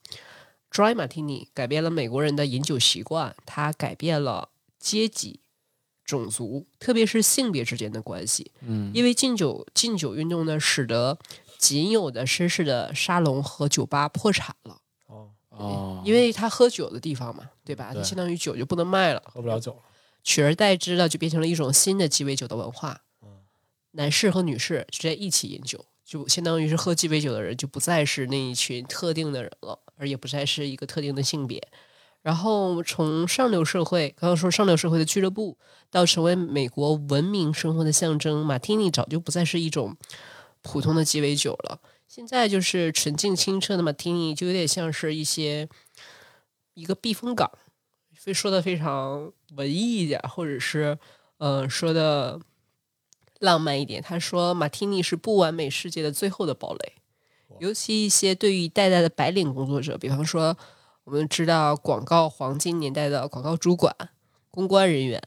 [0.71, 4.49] Dry Martini 改变了美国人的饮酒习惯，它改变了
[4.79, 5.39] 阶级、
[6.03, 8.51] 种族，特别是性别之间的关系。
[8.61, 11.17] 嗯，因为禁酒禁酒运动呢，使得
[11.57, 17.93] 仅有的绅士的沙龙和酒吧破产了，哦，哦，因为他喝酒的地方嘛，对吧？
[17.93, 19.79] 对相当于酒就不能卖了，喝不了酒了。
[20.27, 22.99] 取而代之的就变成了一种新的鸡尾酒的文化。
[23.23, 23.29] 嗯
[23.91, 31.65] 男士和女士直接一起饮酒，就相当于是喝鸡尾酒的人就不再是那一群特定的人了，而也不再是一个特定的性别。
[32.21, 35.57] 然后从上流社会，刚刚说上流社会的俱乐部，
[35.89, 39.95] 到成为美国文明生活的象征，马提尼早就不再是一种
[40.61, 41.79] 普通的鸡尾酒了。
[42.05, 45.69] 现在就是纯净清澈的马提尼，就有点像是一些
[46.73, 47.49] 一个避风港，
[48.17, 50.97] 非说的非常文艺一点，或者是
[51.37, 52.39] 呃说的
[53.39, 54.01] 浪漫一点。
[54.01, 56.93] 他说马提尼是不完美世界的最后的堡垒，
[57.59, 60.57] 尤其一些对于一代代的白领工作者，比方说
[61.05, 63.95] 我们知道广告黄金年代的广告主管、
[64.51, 65.21] 公关人员、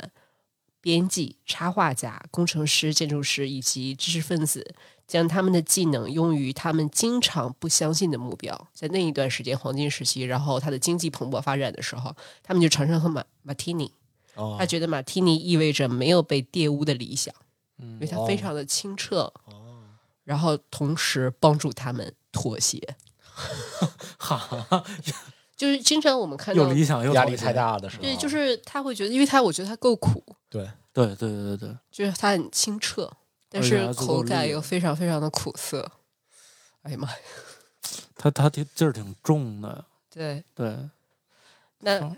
[0.80, 4.74] 编辑、插画家、工程师、建筑师以及知识分子，
[5.06, 8.68] 将他们的技能用于他们经常不相信的目标。
[8.72, 13.92] 在那一段时间黄金时期，然后他的经济蓬勃发展的时候，他们就常常喝马马提尼。
[14.36, 17.34] 哦他觉得马提尼意味着没有被玷污的理想，
[17.78, 19.82] 嗯因为它非常的清澈，哦，
[20.24, 22.96] 然后同时帮助他们妥协。
[24.18, 24.84] 哈，
[25.60, 33.12] 就是经常我们看到又，理想又压力太，大的时候，对，就是他会觉得，因为他我觉得他够苦，对，对对对对，就是他很清澈，
[33.50, 35.92] 但是口感又非常非常的苦涩。
[36.80, 37.16] 哎呀妈呀！
[38.16, 40.74] 他他挺劲儿挺重的，对，对，
[41.80, 42.16] 那好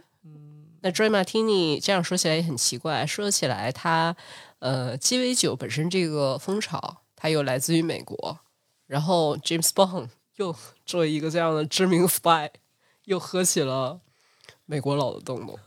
[0.82, 3.04] 那 Dry Martini 这样说起来也很奇怪。
[3.04, 4.14] 说起来它，
[4.60, 8.38] 呃，鸡尾酒本身这个风潮，它又来自于美国，
[8.86, 10.54] 然后 James Bond 又
[10.86, 12.48] 作为一个这样的知名 spy，
[13.04, 14.00] 又喝起了
[14.66, 15.58] 美国佬的洞洞，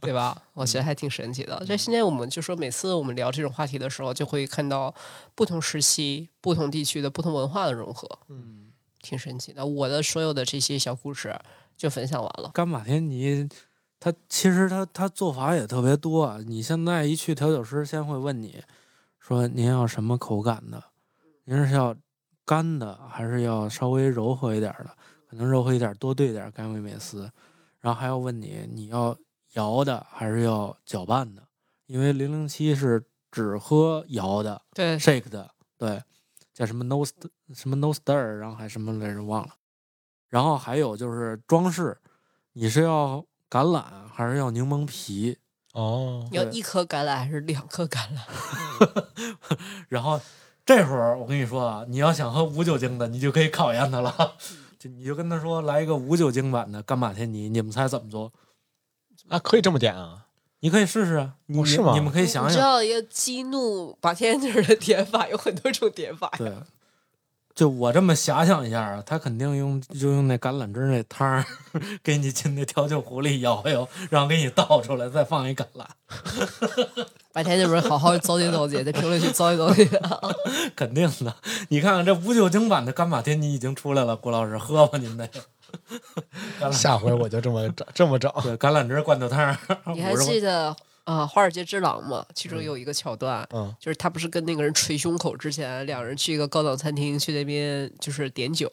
[0.00, 0.40] 对吧？
[0.54, 1.62] 我觉得还挺神奇的。
[1.66, 4.94] 这现在我们就说，每次我们聊这种话题的时候，就会看到
[5.34, 9.66] 不同时期、不同地区的不同文化的融合，嗯，挺神奇的。
[9.66, 11.38] 我的所有的这些小故事
[11.76, 12.50] 就分享完了。
[12.54, 13.48] 干马天尼，
[13.98, 16.38] 他其实他他做法也特别多啊。
[16.46, 18.62] 你现在一去调酒师，先会问你
[19.18, 20.82] 说您要什么口感的，
[21.44, 21.94] 您是要
[22.44, 24.96] 干的还是要稍微柔和一点儿的？
[25.28, 27.30] 可能柔和一点多兑点儿干味美思，
[27.80, 29.16] 然后还要问你你要
[29.54, 31.42] 摇的还是要搅拌的，
[31.86, 36.02] 因为零零七是只喝摇的对 shake 的，对，
[36.54, 37.04] 叫什么 no
[37.54, 39.54] 什么 no stir，然后还什么来着忘了。
[40.28, 41.96] 然后还有就是装饰，
[42.52, 45.38] 你是要橄榄还是要柠檬皮？
[45.72, 49.06] 哦，你要一颗橄榄还是两颗橄榄？
[49.88, 50.20] 然后
[50.64, 54.36] 这会儿我跟你说啊，你要想喝无酒精的，你就可以考验它了。
[54.86, 58.32] 就你就跟他说来一个无酒精版的干马天尼，你们猜怎么做？
[59.28, 60.26] 啊，可以这么点啊？
[60.60, 66.38] 你可以试试啊，你、哦是吗你们可以想想想，知道一个激怒 bartender 的点法有很多种点法呀。
[66.38, 66.52] 对，
[67.56, 71.42] 就我这么遐想一下啊，他肯定用就用那橄榄汁那汤儿
[72.04, 75.86] 给你进那调酒壶里摇摇，然后给你倒出来，再放一橄榄，
[77.32, 79.88] 白天那边好好糟践糟践，在评论区糟践糟践。
[80.76, 81.34] 肯定的。
[81.68, 85.26] 你看看这无酒精版的干马天尼已经出来了，郭老师喝吧您那
[86.70, 88.30] 下回我就这么找，这么整。
[88.42, 89.56] 对橄榄汁罐头汤儿，
[89.94, 90.76] 你还记得
[91.06, 92.26] 啊，《华尔街之狼》嘛？
[92.34, 98.70] 其中有一个桥段，嗯就是他不是跟那个人捶胸口之前，两人去一个高档餐厅去那边就是点酒，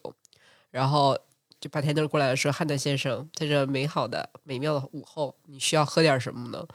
[0.72, 1.16] 然后
[1.62, 6.66] 就把天灯过来说：“汉德先生，在这美好的美妙的午后，你需要喝点什么呢？”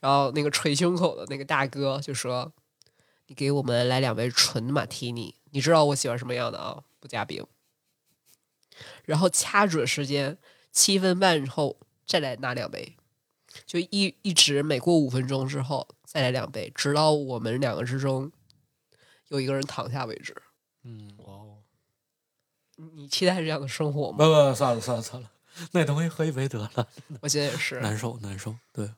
[0.00, 2.52] 然后那个捶胸口的那个大哥就说
[3.28, 6.82] ：“你给我们来两杯纯马提尼，你知道我喜欢什么样的啊？
[6.98, 7.46] 不加冰。”
[9.06, 10.36] 然后掐准时间，
[10.72, 12.96] 七分半后再来拿两杯。
[13.66, 18.30] 就一一直每过五分钟之后再来两杯，直到我们两个之中
[19.28, 20.34] 有一个人躺下为止。
[20.84, 21.58] 嗯，哇哦，
[22.76, 24.50] 你你期待这样的生活不吗？
[24.50, 25.30] 不，算了算了算了，
[25.72, 26.88] 那东西喝一杯得了，
[27.22, 27.80] 我觉得也是。
[27.80, 28.54] 难受难受。
[28.72, 28.90] 对，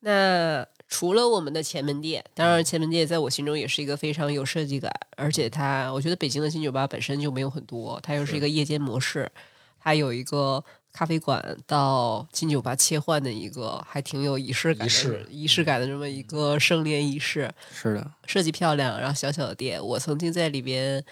[0.00, 9.30] 那除了我们的前门店，当然前门店在我心中也是一个非常有设计感，而且它，我觉得北京的新酒吧本身就没有很多，它又是一个夜间模式，
[9.78, 10.62] 它有一个
[10.92, 21.02] 咖啡馆到金酒吧切换的一个还挺有仪式感的仪式仪式感的这么一个盛宴仪式，是的，设计漂亮，然后小小的店，我曾经在里边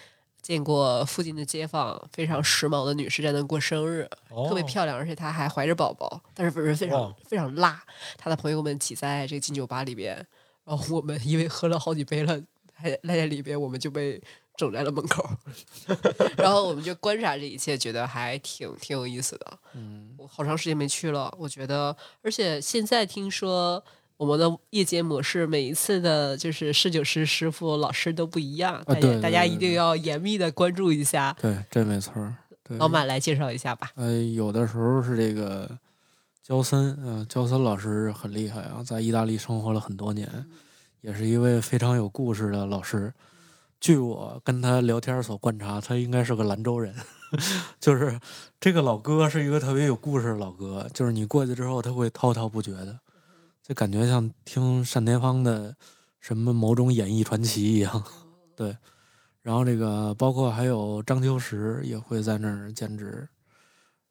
[0.43, 4.09] 见过附近的街坊非常时髦的女士在那过生日，
[4.49, 7.83] 特别哦漂亮，而且她还怀着宝宝，但是人非常非常辣。
[8.17, 10.17] 她的朋友们挤在这个金酒吧里边，
[10.65, 12.41] 然后我们因为喝了好几杯了，
[12.75, 14.21] 还赖在里边，我们就被
[14.59, 15.25] 整在了门口。
[16.37, 19.59] 然后我们就观察这一切，觉得还挺挺有意思的。
[19.75, 23.83] 嗯，我好长时间没去了，我觉得，而且现在听说
[24.17, 31.35] 我们的夜间模式，每一次的就是侍酒师师傅老师都不一样，大家、大家一定要严密的关注一下。
[31.41, 32.13] 对，这没错
[32.71, 33.93] 老马来介绍一下吧。
[33.95, 35.71] 呃，有的时候是这个
[36.43, 40.29] 焦森，呃，焦森老师很厉害啊，在意大利生活了很多年，
[41.01, 43.15] 也是一位非常有故事的老师。
[43.81, 46.95] 据我跟他聊天所观察，他应该是个兰州人，
[47.79, 48.19] 就是
[48.59, 52.99] 这个老哥是一个特别有故事的老哥，就是你过去之后，他会滔滔不绝的，
[53.63, 55.77] 就感觉像听单田芳的
[56.21, 58.03] 什么某种演艺传奇一样。
[58.57, 58.77] 对，
[59.43, 63.29] 然后这个包括还有张秋实也会在那儿兼职。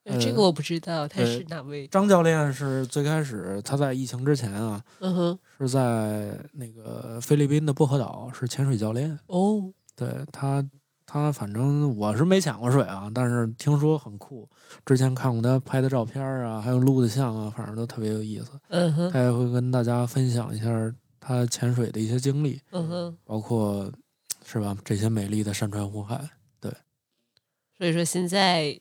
[0.08, 1.88] 呃这个我不知道他呃是哪位。
[1.88, 9.20] 张教练是最开始他在疫情之前啊，嗯哼，是在那个菲律宾的薄荷岛是潜水教练。
[9.28, 10.66] 哦，对他，
[11.05, 14.47] 他反正我是没潜过水啊，但是听说很酷。
[14.86, 18.51] 之前看过他拍的照片啊，还有录的像啊，反正都特别有意思。
[18.70, 23.18] 嗯哼，他也会跟大家分享一下他潜水的一些经历，嗯哼。
[23.26, 23.91] 包括
[24.45, 26.30] 是吧这些美丽的山川湖海。
[26.60, 26.72] 对
[27.78, 28.80] 所以说现在，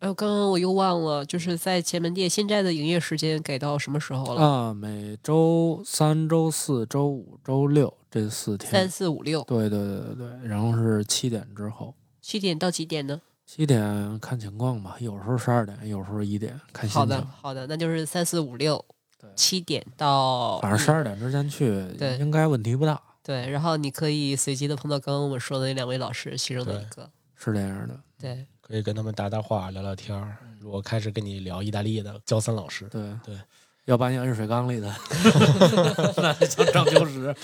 [0.00, 4.42] 哎呦，刚刚我又忘了，就是在前门店现在的营业时间改到什么时候了？
[4.42, 13.20] 啊，每周三、周四周五、周六这四天，三四五六，对对对对对，然后是七点之后，七点到几点呢？
[13.44, 18.82] 七点看情况吧，有时候十二点，有时候一点，看心好的情。，好的，那就是三四五六
[19.20, 28.00] 对，七点到反正十二点之前去，对应该问题不大，对，然后你可以随机的碰到刚刚我们说的那两位老师其中的一个，是这样的。
[28.18, 30.36] 对，可以跟他们搭搭话、聊聊天儿。
[30.60, 33.36] 如果开始跟你聊意大利的焦森老师，对对，
[33.86, 34.94] 要把你摁水缸里的，
[36.18, 37.34] 那就叫张秋实。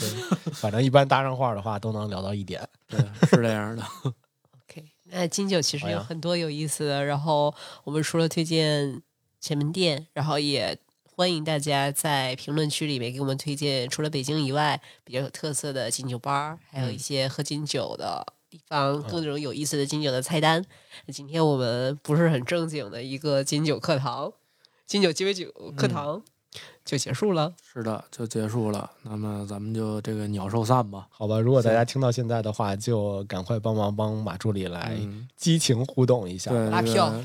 [0.53, 2.65] 反正一般搭上话的话都能聊到一点。
[2.87, 3.83] 对，是这样的。
[4.05, 7.53] OK，那金九其实有很多有意思的，然后
[7.83, 9.03] 我们除了推荐
[9.41, 18.25] 前门店，然后也欢迎大家在评论区里面给我们推荐除了北京以外比较有特色的金酒吧，还有一些喝金酒的
[18.57, 20.65] 地方，各种有意思的金酒的菜单。
[21.07, 24.33] 那今天我们不是很正经的一个金酒课堂，
[24.87, 26.23] 金酒鸡尾酒课堂
[26.85, 27.53] 就结束了。
[27.73, 28.89] 是的，就结束了。
[29.03, 31.07] 那么咱们就这个鸟兽散吧。
[31.11, 36.51] 好吧，如果大家听到现在的话，就赶快帮忙帮马助理来嗯，激情互动一下。
[36.51, 36.71] 对，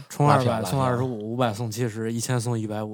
[0.09, 2.91] 充二百送二十五，五百送七十，一千送一百五，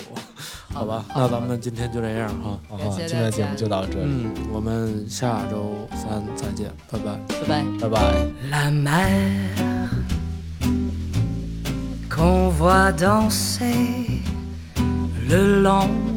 [0.73, 1.05] 好吧？
[1.15, 2.59] 那咱们今天就这样哈。
[2.67, 7.17] 好今天的节目就到这里，嗯，我们下周三再见，拜拜。
[7.27, 7.65] 拜拜。
[7.79, 8.27] 拜拜。
[8.51, 9.89] La mer
[12.09, 14.21] qu'on voit danser
[15.29, 16.16] le long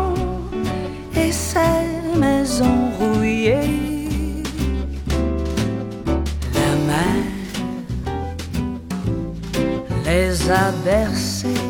[10.51, 11.67] a bercés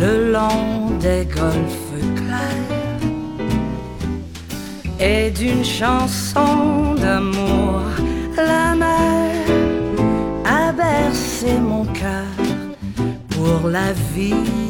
[0.00, 3.04] le long des golfes clairs
[4.98, 7.82] et d'une chanson d'amour
[8.36, 9.30] la mer
[10.44, 12.34] a bercé mon cœur
[13.30, 14.63] pour la vie.